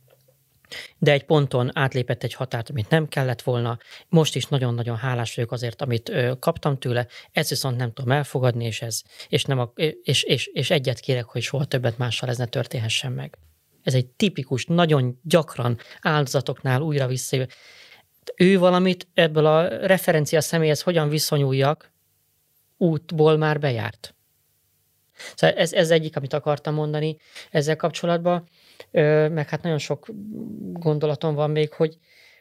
[0.97, 3.78] de egy ponton átlépett egy határt, amit nem kellett volna.
[4.09, 8.65] Most is nagyon-nagyon hálás vagyok azért, amit ö, kaptam tőle, ezt viszont nem tudom elfogadni,
[8.65, 12.38] és, ez, és, nem a, és, és, és egyet kérek, hogy soha többet mással ez
[12.38, 13.38] ne történhessen meg.
[13.84, 17.47] Ez egy tipikus, nagyon gyakran áldozatoknál újra visszajövő
[18.36, 21.91] ő valamit ebből a referencia személyhez hogyan viszonyuljak,
[22.78, 24.15] útból már bejárt.
[25.36, 27.18] Szóval ez, ez egyik, amit akartam mondani
[27.51, 28.47] ezzel kapcsolatban,
[29.30, 30.07] meg hát nagyon sok
[30.73, 31.97] gondolatom van még, hogy,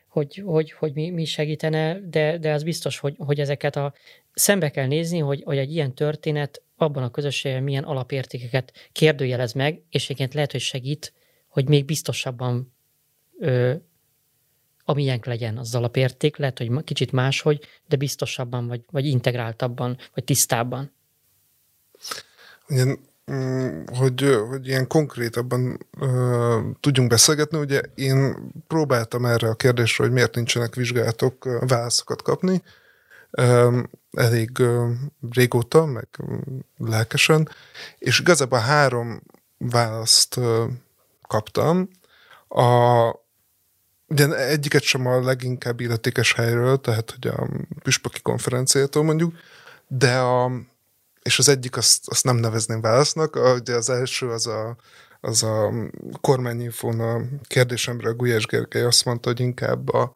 [0.08, 3.92] hogy, hogy, hogy mi, mi segítene, de, de az biztos, hogy, hogy ezeket a
[4.32, 9.82] szembe kell nézni, hogy, hogy egy ilyen történet abban a közösségben milyen alapértékeket kérdőjelez meg,
[9.90, 11.12] és egyébként lehet, hogy segít,
[11.48, 12.74] hogy még biztosabban
[13.38, 13.74] ö,
[14.88, 20.92] amilyen legyen az alapérték, lehet, hogy kicsit máshogy, de biztosabban, vagy, vagy integráltabban, vagy tisztábban.
[22.74, 22.92] Mm,
[23.86, 30.34] hogy, hogy ilyen konkrétabban uh, tudjunk beszélgetni, ugye én próbáltam erre a kérdésre, hogy miért
[30.34, 32.62] nincsenek vizsgálatok, válaszokat kapni,
[33.30, 34.90] uh, elég uh,
[35.30, 36.38] régóta, meg uh,
[36.76, 37.48] lelkesen,
[37.98, 39.22] és igazából három
[39.58, 40.64] választ uh,
[41.28, 41.88] kaptam.
[42.48, 43.24] A,
[44.08, 47.48] Ugye egyiket sem a leginkább illetékes helyről, tehát hogy a
[47.82, 49.34] püspöki konferenciától mondjuk,
[49.88, 50.50] de a,
[51.26, 54.76] és az egyik azt, azt nem nevezném válasznak, ugye az első az a,
[55.20, 55.72] az a
[56.20, 60.14] kormányinfón a kérdésemre a Gulyás Gergely azt mondta, hogy inkább a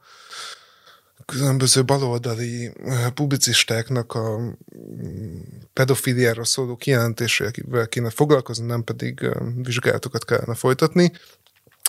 [1.27, 2.73] különböző baloldali
[3.15, 4.57] publicistáknak a
[5.73, 9.29] pedofiliára szóló kijelentésével kéne foglalkozni, nem pedig
[9.63, 11.13] vizsgálatokat kellene folytatni.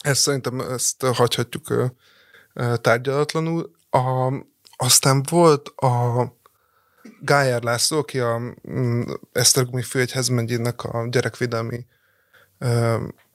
[0.01, 1.91] Ezt szerintem ezt hagyhatjuk
[2.81, 3.71] tárgyalatlanul.
[3.89, 4.33] A,
[4.75, 6.23] aztán volt a
[7.23, 9.01] Gájár László, aki a mm,
[9.31, 11.85] Esztergomi főegyhezmegyének a gyerekvédelmi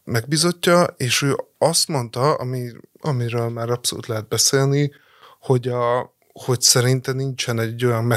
[0.05, 4.93] megbizotja, és ő azt mondta, ami, amiről már abszolút lehet beszélni,
[5.41, 8.15] hogy, a, hogy szerinte nincsen egy olyan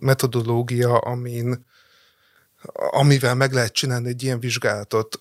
[0.00, 1.66] metodológia, amin,
[2.90, 5.20] amivel meg lehet csinálni egy ilyen vizsgálatot.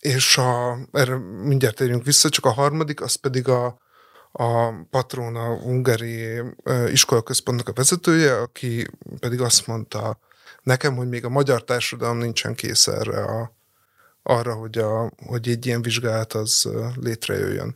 [0.00, 3.78] És a, erre mindjárt térjünk vissza, csak a harmadik, az pedig a,
[4.32, 6.42] a patron, a hungari
[6.86, 8.86] iskolaközpontnak a vezetője, aki
[9.20, 10.18] pedig azt mondta
[10.62, 13.56] nekem, hogy még a magyar társadalom nincsen kész erre a,
[14.22, 16.68] arra, hogy, a, hogy egy ilyen vizsgálat az
[17.00, 17.74] létrejöjjön.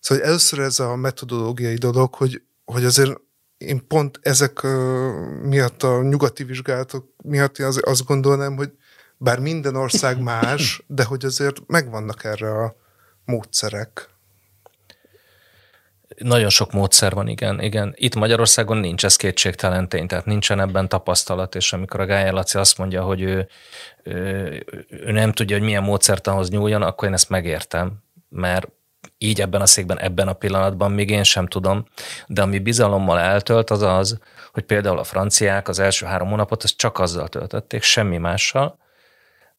[0.00, 3.20] Szóval először ez a metodológiai dolog, hogy, hogy azért
[3.58, 4.62] én pont ezek
[5.42, 8.72] miatt a nyugati vizsgálatok miatt én azt gondolnám, hogy
[9.16, 12.76] bár minden ország más, de hogy azért megvannak erre a
[13.24, 14.13] módszerek.
[16.16, 17.60] Nagyon sok módszer van, igen.
[17.60, 17.92] igen.
[17.96, 22.58] Itt Magyarországon nincs ez kétségtelen tény, tehát nincsen ebben tapasztalat, és amikor a Gájel Laci
[22.58, 23.48] azt mondja, hogy ő,
[24.02, 27.92] ő, ő nem tudja, hogy milyen módszert ahhoz nyúljon, akkor én ezt megértem,
[28.28, 28.68] mert
[29.18, 31.86] így ebben a székben, ebben a pillanatban még én sem tudom,
[32.26, 34.18] de ami bizalommal eltölt, az az,
[34.52, 38.78] hogy például a franciák az első három hónapot azt csak azzal töltötték, semmi mással,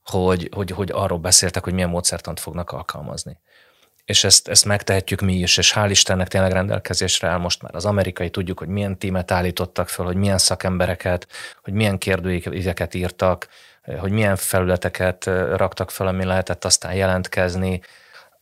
[0.04, 3.40] hogy, hogy, hogy arról beszéltek, hogy milyen módszertant fognak alkalmazni.
[4.06, 7.86] És ezt, ezt megtehetjük mi is, és hál' Istennek tényleg rendelkezésre áll most már az
[7.86, 11.28] amerikai, tudjuk, hogy milyen tímet állítottak föl, hogy milyen szakembereket,
[11.64, 13.48] hogy milyen kérdőíveket írtak,
[14.00, 15.26] hogy milyen felületeket
[15.56, 17.82] raktak fel, ami lehetett aztán jelentkezni.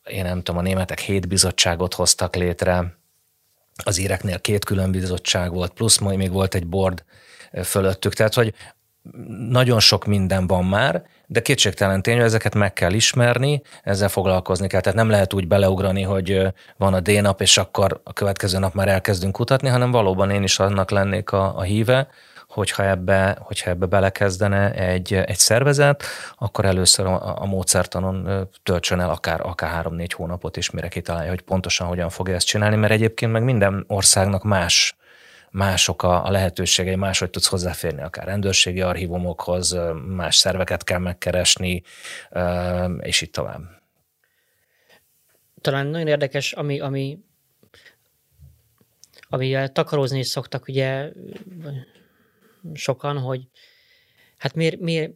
[0.03, 2.97] Én nem tudom, a németek hét bizottságot hoztak létre,
[3.84, 7.03] az íreknél két külön bizottság volt, plusz majd még volt egy board
[7.64, 8.14] fölöttük.
[8.14, 8.53] Tehát, hogy
[9.49, 14.67] nagyon sok minden van már, de kétségtelen tény, hogy ezeket meg kell ismerni, ezzel foglalkozni
[14.67, 14.81] kell.
[14.81, 16.47] Tehát nem lehet úgy beleugrani, hogy
[16.77, 20.59] van a D-nap, és akkor a következő nap már elkezdünk kutatni, hanem valóban én is
[20.59, 22.07] annak lennék a, a híve,
[22.47, 26.03] hogyha ebbe, hogyha ebbe belekezdene egy, egy szervezet,
[26.37, 31.41] akkor először a, a módszertanon töltsön el akár, akár három-négy hónapot is, mire kitalálja, hogy
[31.41, 34.95] pontosan hogyan fogja ezt csinálni, mert egyébként meg minden országnak más
[35.53, 39.77] mások a, a lehetőségei, máshogy tudsz hozzáférni akár rendőrségi archívumokhoz,
[40.07, 41.83] más szerveket kell megkeresni,
[42.99, 43.61] és így tovább.
[45.61, 47.19] Talán nagyon érdekes, ami, ami,
[49.29, 51.11] ami takarózni is szoktak ugye
[52.73, 53.47] sokan, hogy
[54.37, 55.11] hát miért, miért,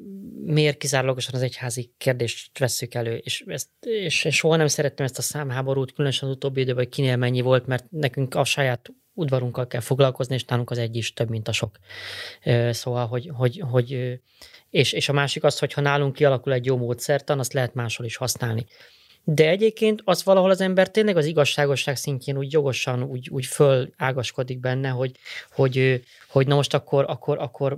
[0.45, 5.17] miért kizárólagosan az egyházi kérdést vesszük elő, és, ezt, és, és soha nem szerettem ezt
[5.17, 9.67] a számháborút, különösen az utóbbi időben, hogy kinél mennyi volt, mert nekünk a saját udvarunkkal
[9.67, 11.79] kell foglalkozni, és nálunk az egy is több, mint a sok.
[12.69, 14.19] Szóval, hogy, hogy, hogy
[14.69, 18.05] és, és a másik az, hogy ha nálunk kialakul egy jó módszertan, azt lehet máshol
[18.05, 18.65] is használni.
[19.23, 24.59] De egyébként az valahol az ember tényleg az igazságosság szintjén úgy jogosan úgy, úgy fölágaskodik
[24.59, 25.11] benne, hogy,
[25.51, 27.77] hogy, hogy na most akkor, akkor, akkor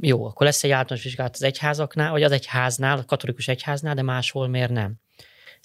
[0.00, 4.02] jó, akkor lesz egy általános vizsgálat az egyházaknál, vagy az egyháznál, a katolikus egyháznál, de
[4.02, 4.94] máshol miért nem?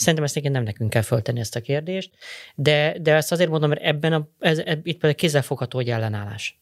[0.02, 2.12] Szerintem ezt nem nekünk kell föltenni ezt a kérdést,
[2.56, 6.60] de, de ezt azért mondom, mert ebben a, ez, ez, itt például kézzelfogható egy ellenállás.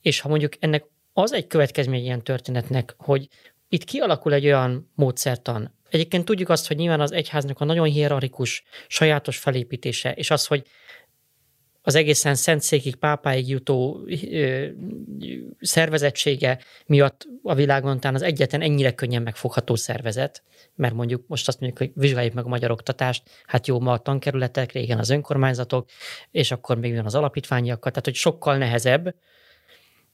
[0.00, 3.28] És ha mondjuk ennek az egy következmény ilyen történetnek, hogy
[3.68, 8.62] itt kialakul egy olyan módszertan, Egyébként tudjuk azt, hogy nyilván az egyháznak a nagyon hierarchikus,
[8.88, 10.66] sajátos felépítése, és az, hogy
[11.82, 14.66] az egészen szentszékig, pápáig jutó ö,
[15.60, 20.42] szervezettsége miatt a világon talán az egyetlen ennyire könnyen megfogható szervezet,
[20.74, 23.98] mert mondjuk most azt mondjuk, hogy vizsgáljuk meg a magyar oktatást, hát jó, ma a
[23.98, 25.88] tankerületek, régen az önkormányzatok,
[26.30, 29.14] és akkor még jön az alapítványiakkal, tehát hogy sokkal nehezebb,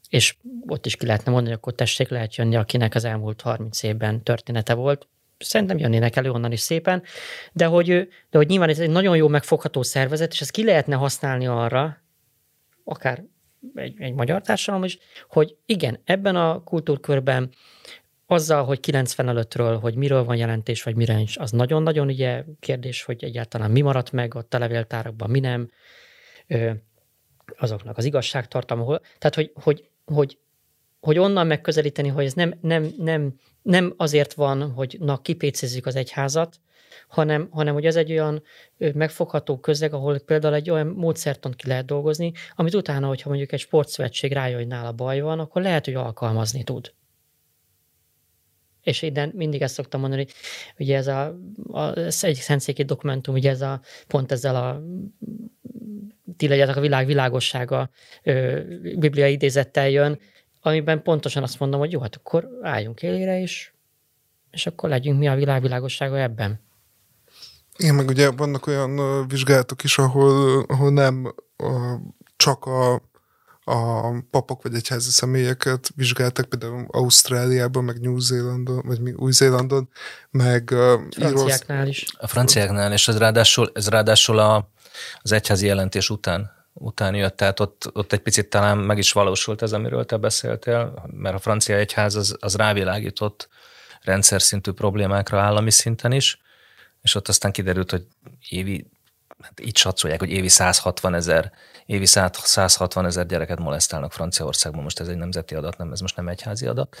[0.09, 0.35] és
[0.67, 4.23] ott is ki lehetne mondani, hogy akkor tessék lehet jönni, akinek az elmúlt 30 évben
[4.23, 5.07] története volt,
[5.39, 7.03] szerintem jönnének elő onnan is szépen,
[7.53, 7.87] de hogy,
[8.29, 11.97] de hogy nyilván ez egy nagyon jó megfogható szervezet, és ezt ki lehetne használni arra,
[12.83, 13.23] akár
[13.73, 14.97] egy, egy magyar társadalom is,
[15.29, 17.49] hogy igen, ebben a kultúrkörben
[18.25, 23.23] azzal, hogy 95-ről, hogy miről van jelentés, vagy mire is, az nagyon-nagyon ugye kérdés, hogy
[23.23, 25.69] egyáltalán mi maradt meg ott a levéltárakban, mi nem,
[27.57, 28.99] azoknak az igazságtartalma.
[29.17, 30.37] Tehát, hogy, hogy, hogy,
[30.99, 35.95] hogy onnan megközelíteni, hogy ez nem, nem, nem, nem azért van, hogy na, kipécézzük az
[35.95, 36.59] egyházat,
[37.07, 38.43] hanem, hanem hogy ez egy olyan
[38.93, 43.59] megfogható közeg, ahol például egy olyan módszertant ki lehet dolgozni, amit utána, hogyha mondjuk egy
[43.59, 46.93] sportszövetség rájön, hogy nála baj van, akkor lehet, hogy alkalmazni tud.
[48.81, 50.33] És innen mindig ezt szoktam mondani, hogy
[50.77, 51.37] ugye ez a,
[51.71, 54.81] a ez egy szentszéki dokumentum, ugye ez a, pont ezzel a
[56.37, 57.89] ti legyetek a világ világossága
[58.23, 58.61] ö,
[58.95, 60.19] bibliai idézettel jön,
[60.61, 63.71] amiben pontosan azt mondom, hogy jó, hát akkor álljunk élére, és,
[64.51, 66.59] és akkor legyünk mi a világ világossága ebben.
[67.77, 71.35] Igen, meg ugye vannak olyan vizsgálatok is, ahol, ahol nem
[72.35, 73.07] csak a
[73.71, 79.89] a papok vagy egyházi személyeket vizsgáltak, például Ausztráliában, meg New Zealandon, vagy Új-Zélandon,
[80.31, 80.73] meg
[81.09, 82.05] franciáknál is.
[82.17, 84.69] A franciáknál, és ez ráadásul, ez ráadásul a,
[85.21, 89.61] az egyházi jelentés után után jött, tehát ott, ott egy picit talán meg is valósult
[89.61, 93.49] ez, amiről te beszéltél, mert a francia egyház az, az rávilágított
[94.01, 96.41] rendszer szintű problémákra állami szinten is,
[97.01, 98.05] és ott aztán kiderült, hogy
[98.49, 98.87] évi
[99.41, 101.51] hát így satszolják, hogy évi 160 ezer,
[101.85, 106.27] évi 160 ezer gyereket molesztálnak Franciaországban, most ez egy nemzeti adat, nem, ez most nem
[106.27, 106.97] egyházi adat.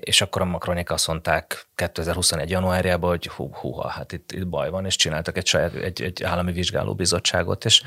[0.00, 2.50] és akkor a Macronik azt mondták 2021.
[2.50, 6.22] januárjában, hogy hú, húha, hát itt, itt baj van, és csináltak egy, saját, egy, egy
[6.22, 7.82] állami vizsgálóbizottságot, és,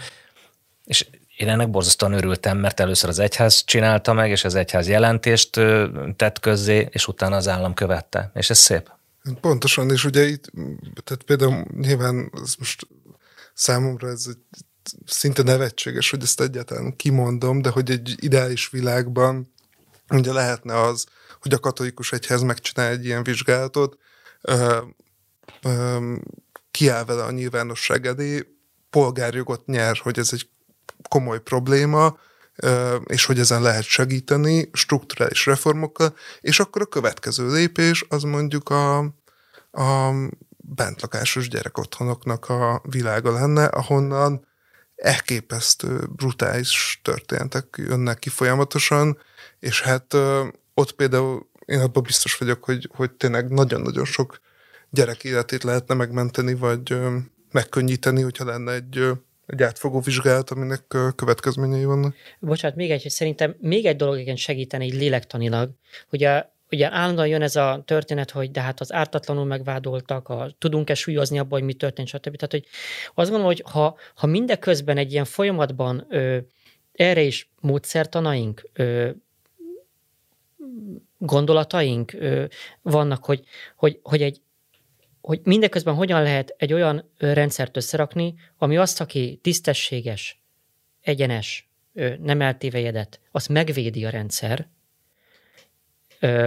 [0.89, 5.49] és én ennek borzasztóan örültem, mert először az egyház csinálta meg, és az egyház jelentést
[6.15, 8.91] tett közzé, és utána az állam követte, és ez szép.
[9.41, 10.51] Pontosan, és ugye itt,
[11.03, 12.87] tehát például nyilván ez most
[13.53, 14.63] számomra ez egy
[15.05, 19.53] szinte nevetséges, hogy ezt egyáltalán kimondom, de hogy egy ideális világban
[20.09, 21.05] ugye lehetne az,
[21.41, 23.97] hogy a katolikus egyház megcsinál egy ilyen vizsgálatot,
[24.41, 24.77] ö,
[25.61, 26.15] ö,
[26.71, 28.47] kiáll vele a nyilvánosság elé,
[28.89, 30.49] polgárjogot nyer, hogy ez egy
[31.09, 32.17] komoly probléma,
[33.05, 38.97] és hogy ezen lehet segíteni strukturális reformokkal, és akkor a következő lépés az mondjuk a,
[39.71, 40.11] a
[40.57, 44.47] bentlakásos gyerekotthonoknak a világa lenne, ahonnan
[44.95, 49.17] elképesztő, brutális történetek jönnek ki folyamatosan,
[49.59, 50.13] és hát
[50.73, 54.39] ott például én abban biztos vagyok, hogy, hogy tényleg nagyon-nagyon sok
[54.89, 56.99] gyerek életét lehetne megmenteni, vagy
[57.51, 59.11] megkönnyíteni, hogyha lenne egy,
[59.49, 60.83] egy átfogó vizsgálat, aminek
[61.15, 62.15] következményei vannak.
[62.39, 65.69] Bocsánat, még egy, szerintem még egy dolog igen segíteni így lélektanilag,
[66.09, 70.55] hogy a, ugye állandóan jön ez a történet, hogy de hát az ártatlanul megvádoltak, a,
[70.57, 72.35] tudunk-e súlyozni abban, hogy mi történt, stb.
[72.35, 72.65] Tehát, hogy
[73.15, 76.37] azt gondolom, hogy ha, ha mindeközben egy ilyen folyamatban ö,
[76.91, 79.09] erre is módszertanaink, ö,
[81.17, 82.45] gondolataink ö,
[82.81, 83.43] vannak, hogy,
[83.75, 84.41] hogy, hogy egy
[85.29, 90.41] hogy mindeközben hogyan lehet egy olyan rendszert összerakni, ami azt, aki tisztességes,
[91.01, 91.69] egyenes,
[92.21, 94.67] nem eltévejedett, azt megvédi a rendszer,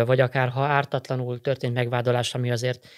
[0.06, 2.88] vagy akár ha ártatlanul történt megvádolás, ami azért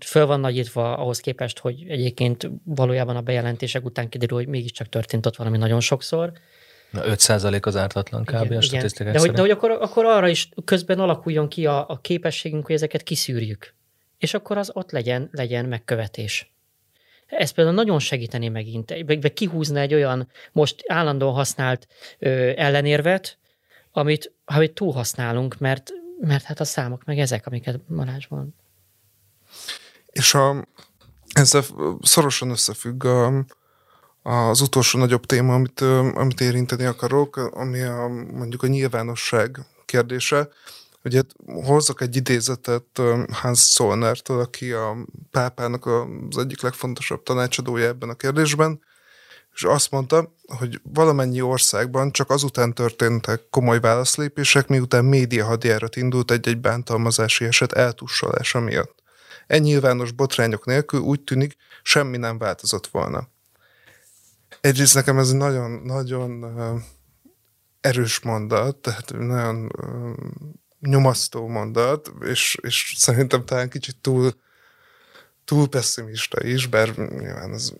[0.00, 5.26] föl van nagyítva ahhoz képest, hogy egyébként valójában a bejelentések után kiderül, hogy mégiscsak történt
[5.26, 6.32] ott valami nagyon sokszor.
[6.90, 8.44] Na 5% az ártatlan kb.
[8.44, 11.88] Igen, a statisztikák De hogy, de hogy akkor, akkor arra is közben alakuljon ki a,
[11.88, 13.78] a képességünk, hogy ezeket kiszűrjük.
[14.20, 16.52] És akkor az ott legyen, legyen megkövetés.
[17.26, 21.86] Ez például nagyon segíteni megint, vagy kihúzna egy olyan most állandóan használt
[22.18, 23.38] ö, ellenérvet,
[23.92, 28.54] amit, amit túl használunk, mert mert hát a számok meg ezek, amiket Marázs van.
[30.06, 30.66] És a,
[31.32, 31.62] ezzel
[32.00, 33.44] szorosan összefügg a,
[34.22, 35.80] az utolsó nagyobb téma, amit,
[36.14, 40.48] amit érinteni akarok, ami a, mondjuk a nyilvánosság kérdése.
[41.04, 44.96] Ugye hozzak egy idézetet Hans Zollnertől, aki a
[45.30, 48.80] pápának az egyik legfontosabb tanácsadója ebben a kérdésben,
[49.54, 56.30] és azt mondta, hogy valamennyi országban csak azután történtek komoly válaszlépések, miután média hadjárat indult
[56.30, 59.02] egy-egy bántalmazási eset eltussolása miatt.
[59.46, 63.28] Ennyi nyilvános botrányok nélkül úgy tűnik, semmi nem változott volna.
[64.60, 66.44] Egyrészt nekem ez nagyon, nagyon
[67.80, 69.70] erős mondat, tehát nagyon
[70.80, 74.34] nyomasztó mondat, és, és szerintem talán kicsit túl,
[75.44, 77.72] túl pessimista is, bár nyilván ez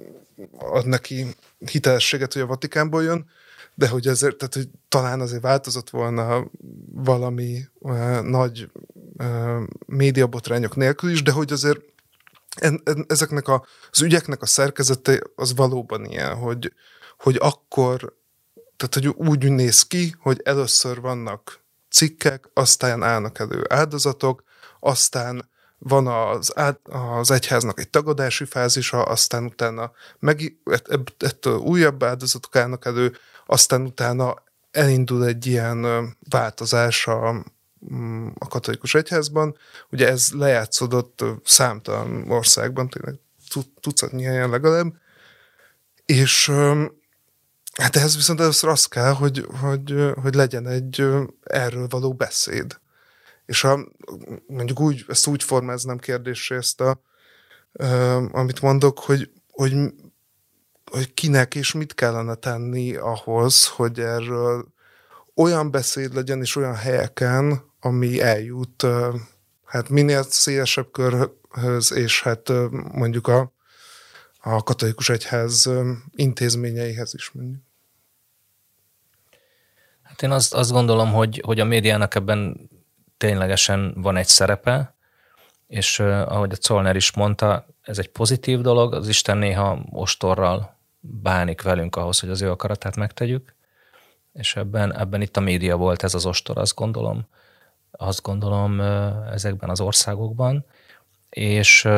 [0.58, 1.26] ad neki
[1.58, 3.26] hitelességet, hogy a Vatikánból jön,
[3.74, 6.44] de hogy ezért, tehát hogy talán azért változott volna
[6.92, 8.70] valami uh, nagy
[9.16, 11.80] uh, médiabotrányok nélkül is, de hogy azért
[12.56, 16.72] en, en, ezeknek a, az ügyeknek a szerkezete az valóban ilyen, hogy,
[17.18, 18.16] hogy akkor,
[18.76, 21.59] tehát hogy úgy néz ki, hogy először vannak
[21.90, 24.42] cikkek, aztán állnak elő áldozatok,
[24.80, 30.56] aztán van az, az egyháznak egy tagadási fázisa, aztán utána meg,
[31.18, 33.16] ettől újabb áldozatok állnak elő,
[33.46, 34.34] aztán utána
[34.70, 35.86] elindul egy ilyen
[36.28, 37.44] változás a,
[37.92, 39.56] mm, a katolikus egyházban.
[39.90, 43.14] Ugye ez lejátszódott számtalan országban, tényleg
[43.80, 44.94] tucatnyi helyen legalább,
[46.06, 46.52] és
[47.78, 51.06] hát ehhez viszont először az kell, hogy, hogy, hogy legyen egy
[51.42, 52.80] erről való beszéd.
[53.46, 53.88] És ha
[54.46, 57.00] mondjuk úgy, ezt úgy formáznám kérdésre ezt a,
[58.32, 59.74] amit mondok, hogy, hogy,
[60.90, 64.66] hogy kinek és mit kellene tenni ahhoz, hogy erről
[65.34, 68.86] olyan beszéd legyen és olyan helyeken, ami eljut
[69.64, 72.52] hát minél szélesebb körhöz, és hát
[72.92, 73.52] mondjuk a,
[74.40, 75.70] a katolikus egyház
[76.14, 77.62] intézményeihez is mondjuk.
[80.02, 82.68] Hát én azt, azt gondolom, hogy, hogy a médiának ebben
[83.16, 84.94] ténylegesen van egy szerepe,
[85.66, 91.62] és ahogy a Zollner is mondta, ez egy pozitív dolog, az Isten néha ostorral bánik
[91.62, 93.54] velünk ahhoz, hogy az ő akaratát megtegyük,
[94.32, 97.26] és ebben, ebben itt a média volt ez az ostor, azt gondolom,
[97.90, 98.80] azt gondolom
[99.32, 100.64] ezekben az országokban,
[101.30, 101.88] és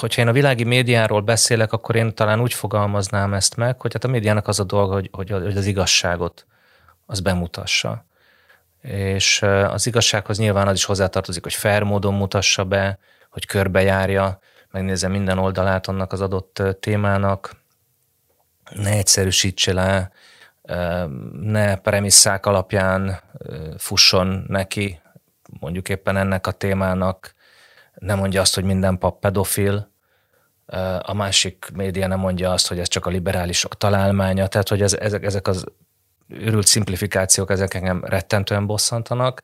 [0.00, 4.04] hogyha én a világi médiáról beszélek, akkor én talán úgy fogalmaznám ezt meg, hogy hát
[4.04, 6.46] a médiának az a dolga, hogy, hogy, hogy az igazságot
[7.06, 8.04] az bemutassa.
[8.82, 12.98] És az igazsághoz nyilván az is hozzátartozik, hogy fair módon mutassa be,
[13.30, 14.38] hogy körbejárja,
[14.70, 17.56] megnézze minden oldalát annak az adott témának,
[18.70, 20.10] ne egyszerűsítse le,
[21.40, 23.20] ne premisszák alapján
[23.78, 25.00] fusson neki,
[25.60, 27.33] mondjuk éppen ennek a témának,
[27.94, 29.92] ne mondja azt, hogy minden pap pedofil,
[31.00, 34.94] a másik média nem mondja azt, hogy ez csak a liberálisok találmánya, tehát hogy ez,
[34.94, 35.64] ezek, ezek az
[36.28, 39.42] őrült szimplifikációk, ezek engem rettentően bosszantanak,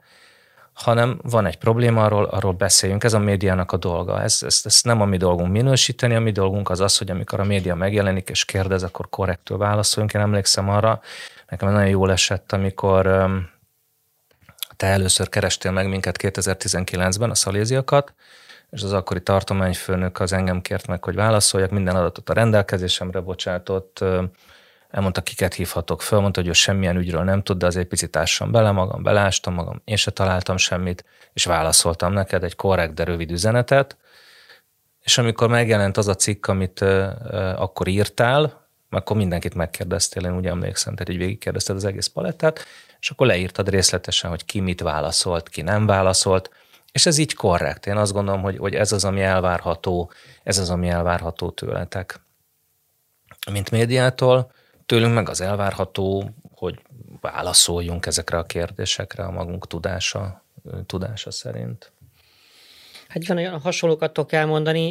[0.73, 3.05] hanem van egy probléma, arról, arról beszéljünk.
[3.05, 4.23] Ez a médiának a dolga.
[4.23, 7.41] Ez, ez, ez nem a mi dolgunk minősíteni, a mi dolgunk az az, hogy amikor
[7.41, 10.15] a média megjelenik és kérdez, akkor korrektül válaszoljunk.
[10.15, 11.01] Én emlékszem arra,
[11.49, 13.31] nekem nagyon jól esett, amikor
[14.81, 18.15] te először kerestél meg minket 2019-ben, a szaléziakat,
[18.71, 24.05] és az akkori tartományfőnök az engem kért meg, hogy válaszoljak, minden adatot a rendelkezésemre bocsátott,
[24.91, 28.51] elmondta, kiket hívhatok föl, mondta, hogy ő semmilyen ügyről nem tud, de azért picit ássam
[28.51, 33.31] bele magam, belástam magam, én se találtam semmit, és válaszoltam neked egy korrekt, de rövid
[33.31, 33.97] üzenetet,
[35.01, 36.81] és amikor megjelent az a cikk, amit
[37.57, 42.65] akkor írtál, akkor mindenkit megkérdeztél, én úgy emlékszem, tehát így végigkérdezted az egész palettát,
[43.01, 46.51] és akkor leírtad részletesen, hogy ki mit válaszolt, ki nem válaszolt,
[46.93, 47.87] és ez így korrekt.
[47.87, 52.21] Én azt gondolom, hogy, hogy ez az, ami elvárható, ez az, ami elvárható tőletek.
[53.51, 54.53] Mint médiától,
[54.87, 56.83] tőlünk meg az elvárható, hogy
[57.21, 60.45] válaszoljunk ezekre a kérdésekre a magunk tudása,
[60.87, 61.93] tudása szerint.
[63.09, 64.89] Hát van olyan hasonlókat tudok elmondani,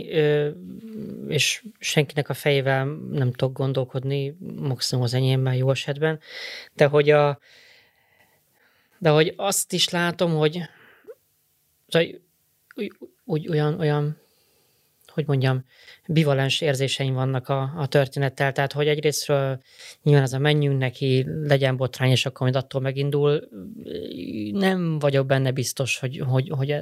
[1.27, 6.19] és senkinek a fejével nem tudok gondolkodni, maximum az enyémben jó esetben,
[6.73, 7.39] de hogy, a,
[8.99, 10.61] de hogy azt is látom, hogy
[13.25, 14.17] úgy, olyan, olyan
[15.19, 15.65] hogy mondjam,
[16.07, 19.61] bivalens érzéseim vannak a, a történettel, tehát hogy egyrésztről
[20.03, 23.47] nyilván ez a menjünk neki, legyen botrány, és akkor majd attól megindul,
[24.51, 26.75] nem vagyok benne biztos, hogy, hogy, hogy,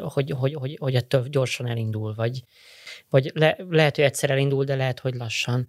[0.00, 2.42] hogy, hogy, hogy, hogy ettől gyorsan elindul, vagy,
[3.10, 5.68] vagy le, lehet, hogy egyszer elindul, de lehet, hogy lassan.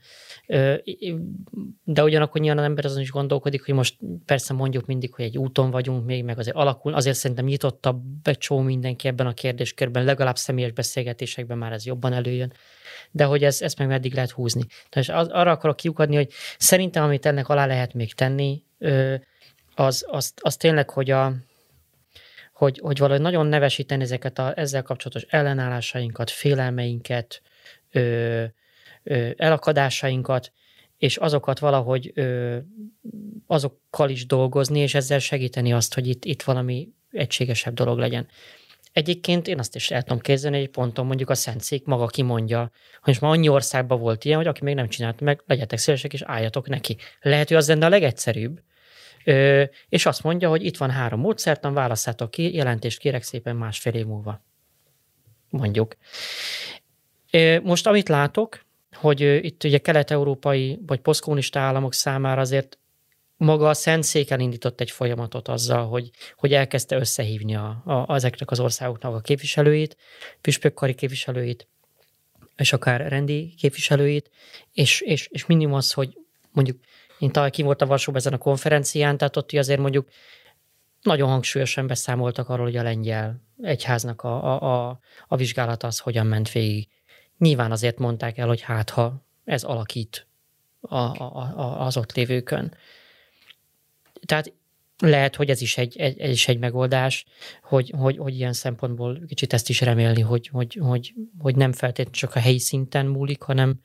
[1.83, 5.37] De ugyanakkor nyilván az ember azon is gondolkodik, hogy most persze mondjuk mindig, hogy egy
[5.37, 10.37] úton vagyunk még, meg azért alakul, azért szerintem nyitottabb becsó mindenki ebben a kérdéskörben, legalább
[10.37, 12.53] személyes beszélgetésekben már ez jobban előjön,
[13.11, 14.65] de hogy ez, ezt meg meddig lehet húzni.
[14.89, 18.63] Tehát az, arra akarok kiukadni, hogy szerintem, amit ennek alá lehet még tenni,
[19.75, 21.33] az, az, az tényleg, hogy a,
[22.57, 27.41] hogy, hogy valahogy nagyon nevesíteni ezeket a ezzel kapcsolatos ellenállásainkat, félelmeinket,
[27.91, 28.43] ö,
[29.03, 30.51] ö, elakadásainkat,
[30.97, 32.57] és azokat valahogy ö,
[33.47, 38.27] azokkal is dolgozni, és ezzel segíteni azt, hogy itt, itt valami egységesebb dolog legyen.
[38.91, 42.69] Egyébként én azt is el tudom képzelni, hogy ponton mondjuk a Szentszék maga kimondja, hogy
[43.03, 46.21] most már annyi országban volt ilyen, hogy aki még nem csinált meg, legyetek szívesek, és
[46.21, 46.97] álljatok neki.
[47.21, 48.59] Lehet, hogy az lenne a legegyszerűbb,
[49.89, 54.05] és azt mondja, hogy itt van három módszertan, válasszátok ki, jelentést kérek szépen másfél év
[54.05, 54.41] múlva.
[55.49, 55.95] Mondjuk.
[57.61, 62.77] Most amit látok, hogy itt ugye kelet-európai vagy posztkommunista államok számára azért
[63.37, 68.59] maga a Szentszék elindított egy folyamatot azzal, hogy, hogy elkezdte összehívni a, a, ezeknek az
[68.59, 69.97] országoknak a képviselőit,
[70.41, 71.67] püspökkari képviselőit,
[72.55, 74.29] és akár rendi képviselőit,
[74.73, 76.17] és, és, és minimum az, hogy
[76.51, 76.79] mondjuk
[77.19, 80.09] én talán ki voltam Varsóban ezen a konferencián, tehát ott azért mondjuk
[81.01, 86.25] nagyon hangsúlyosan beszámoltak arról, hogy a lengyel egyháznak a, a, a, a vizsgálata az hogyan
[86.25, 86.87] ment végig.
[87.37, 90.27] Nyilván azért mondták el, hogy hát ha ez alakít
[90.79, 92.75] a, a, a, az ott lévőkön.
[94.25, 94.53] Tehát
[94.97, 97.25] lehet, hogy ez is egy, egy, ez is egy megoldás,
[97.63, 102.13] hogy, hogy, hogy ilyen szempontból kicsit ezt is remélni, hogy, hogy, hogy, hogy nem feltétlenül
[102.13, 103.79] csak a helyi szinten múlik, hanem,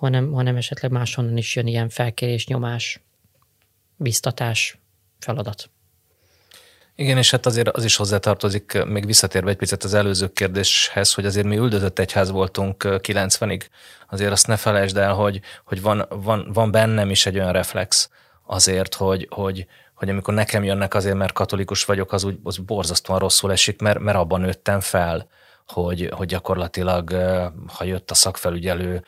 [0.00, 3.00] hanem, hanem esetleg máshonnan is jön ilyen felkérés, nyomás,
[3.96, 4.78] biztatás,
[5.18, 5.70] feladat.
[6.94, 11.26] Igen, és hát azért az is hozzátartozik, még visszatérve egy picit az előző kérdéshez, hogy
[11.26, 13.62] azért mi üldözött egyház voltunk 90-ig.
[14.10, 18.10] Azért azt ne felejtsd el, hogy, hogy van, van, van bennem is egy olyan reflex
[18.46, 23.18] azért, hogy, hogy, hogy amikor nekem jönnek azért, mert katolikus vagyok, az úgy az borzasztóan
[23.18, 25.28] rosszul esik, mert, mert abban nőttem fel,
[25.66, 27.10] hogy, hogy gyakorlatilag,
[27.66, 29.04] ha jött a szakfelügyelő,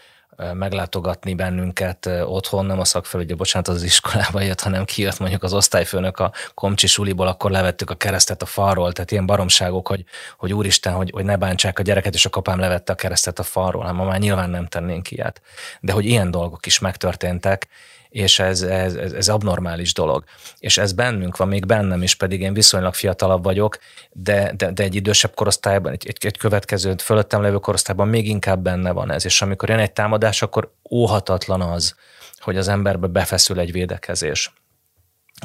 [0.55, 6.19] meglátogatni bennünket otthon, nem a szakfelügyelő, bocsánat, az iskolába jött, hanem kijött mondjuk az osztályfőnök
[6.19, 10.05] a komcsi suliból, akkor levettük a keresztet a falról, tehát ilyen baromságok, hogy,
[10.37, 13.43] hogy úristen, hogy, hogy ne bántsák a gyereket, és a kapám levette a keresztet a
[13.43, 15.43] falról, hát ma már nyilván nem tennénk ilyet.
[15.81, 17.69] De hogy ilyen dolgok is megtörténtek,
[18.13, 20.25] és ez, ez, ez abnormális dolog.
[20.59, 23.79] És ez bennünk van, még bennem is, pedig én viszonylag fiatalabb vagyok,
[24.13, 28.63] de, de, de egy idősebb korosztályban, egy, egy, egy következő fölöttem levő korosztályban még inkább
[28.63, 29.25] benne van ez.
[29.25, 31.95] És amikor jön egy támadás, akkor óhatatlan az,
[32.39, 34.53] hogy az emberbe befeszül egy védekezés.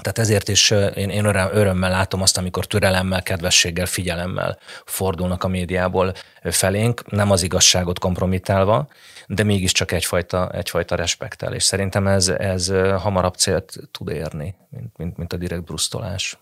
[0.02, 6.14] Tehát ezért is én, én örömmel látom azt, amikor türelemmel, kedvességgel, figyelemmel fordulnak a médiából
[6.44, 8.88] felénk, nem az igazságot kompromitálva,
[9.28, 12.68] de mégiscsak egyfajta, egyfajta respektel, és szerintem ez, ez
[12.98, 16.38] hamarabb célt tud érni, mint, mint, mint a direkt brusztolás.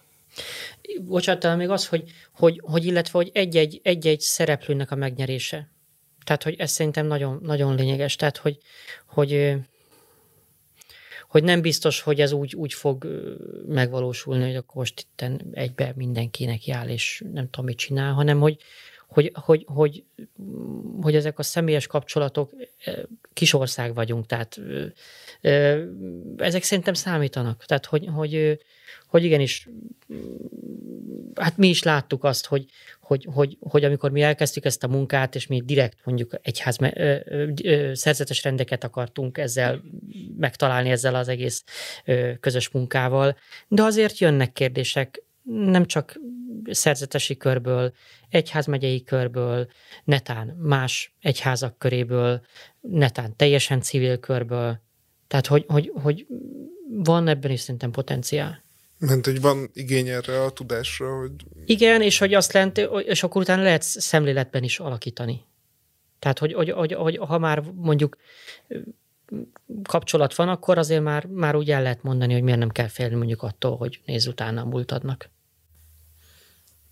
[1.02, 2.04] Bocsánat, talán még az, hogy,
[2.34, 5.70] hogy, hogy illetve, hogy egy-egy, egy-egy szereplőnek a megnyerése.
[6.24, 8.16] Tehát, hogy ez szerintem nagyon, nagyon lényeges.
[8.16, 8.58] Tehát, hogy,
[9.06, 9.56] hogy
[11.36, 13.08] hogy nem biztos, hogy ez úgy, úgy fog
[13.68, 18.58] megvalósulni, hogy akkor most itt egybe mindenkinek jár, és nem tudom, mit csinál, hanem hogy,
[19.08, 20.04] hogy, hogy, hogy,
[21.02, 22.52] hogy ezek a személyes kapcsolatok,
[23.34, 24.60] kis ország vagyunk, tehát
[26.38, 27.66] ezek szerintem számítanak.
[27.66, 28.60] Tehát, hogy, hogy,
[29.08, 29.70] hogy igenis,
[31.36, 32.66] hát mi is láttuk azt, hogy,
[33.06, 37.16] hogy, hogy, hogy amikor mi elkezdtük ezt a munkát, és mi direkt mondjuk egyház ö,
[37.64, 39.82] ö, szerzetes rendeket akartunk ezzel
[40.38, 41.64] megtalálni ezzel az egész
[42.06, 43.38] ö, közös munkával,
[43.68, 46.20] de azért jönnek kérdések, nem csak
[46.72, 47.94] szerzetesi körből,
[48.30, 49.68] egyházmegyei körből,
[50.04, 52.42] netán más egyházak köréből,
[52.82, 54.82] netán teljesen civil körből.
[55.28, 56.28] Tehát, hogy, hogy, hogy
[56.88, 58.65] van ebben is szerintem potenciál.
[58.98, 61.32] Mert hogy van igény erre a tudásra, hogy...
[61.66, 65.46] Igen, és hogy azt lent, és akkor utána lehet szemléletben is alakítani.
[66.20, 68.18] Tehát, hogy, hogy, hogy, hogy ha már mondjuk
[69.84, 73.16] kapcsolat van, akkor azért már, már úgy el lehet mondani, hogy miért nem kell félni
[73.16, 75.30] mondjuk attól, hogy néz utána a múltadnak.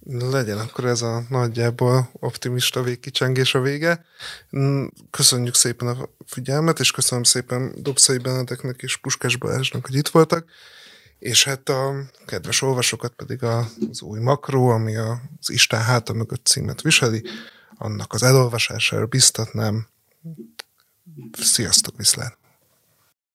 [0.05, 4.05] Legyen akkor ez a nagyjából optimista végkicsengés a vége.
[5.09, 10.45] Köszönjük szépen a figyelmet, és köszönöm szépen Dobszai Benedeknek és Puskás Balázsnak, hogy itt voltak.
[11.23, 11.93] És hát a
[12.25, 17.23] kedves olvasókat pedig az új makró, ami az Isten háta mögött címet viseli,
[17.77, 19.87] annak az elolvasására biztatnám.
[21.31, 22.42] Sziasztok, viszlát!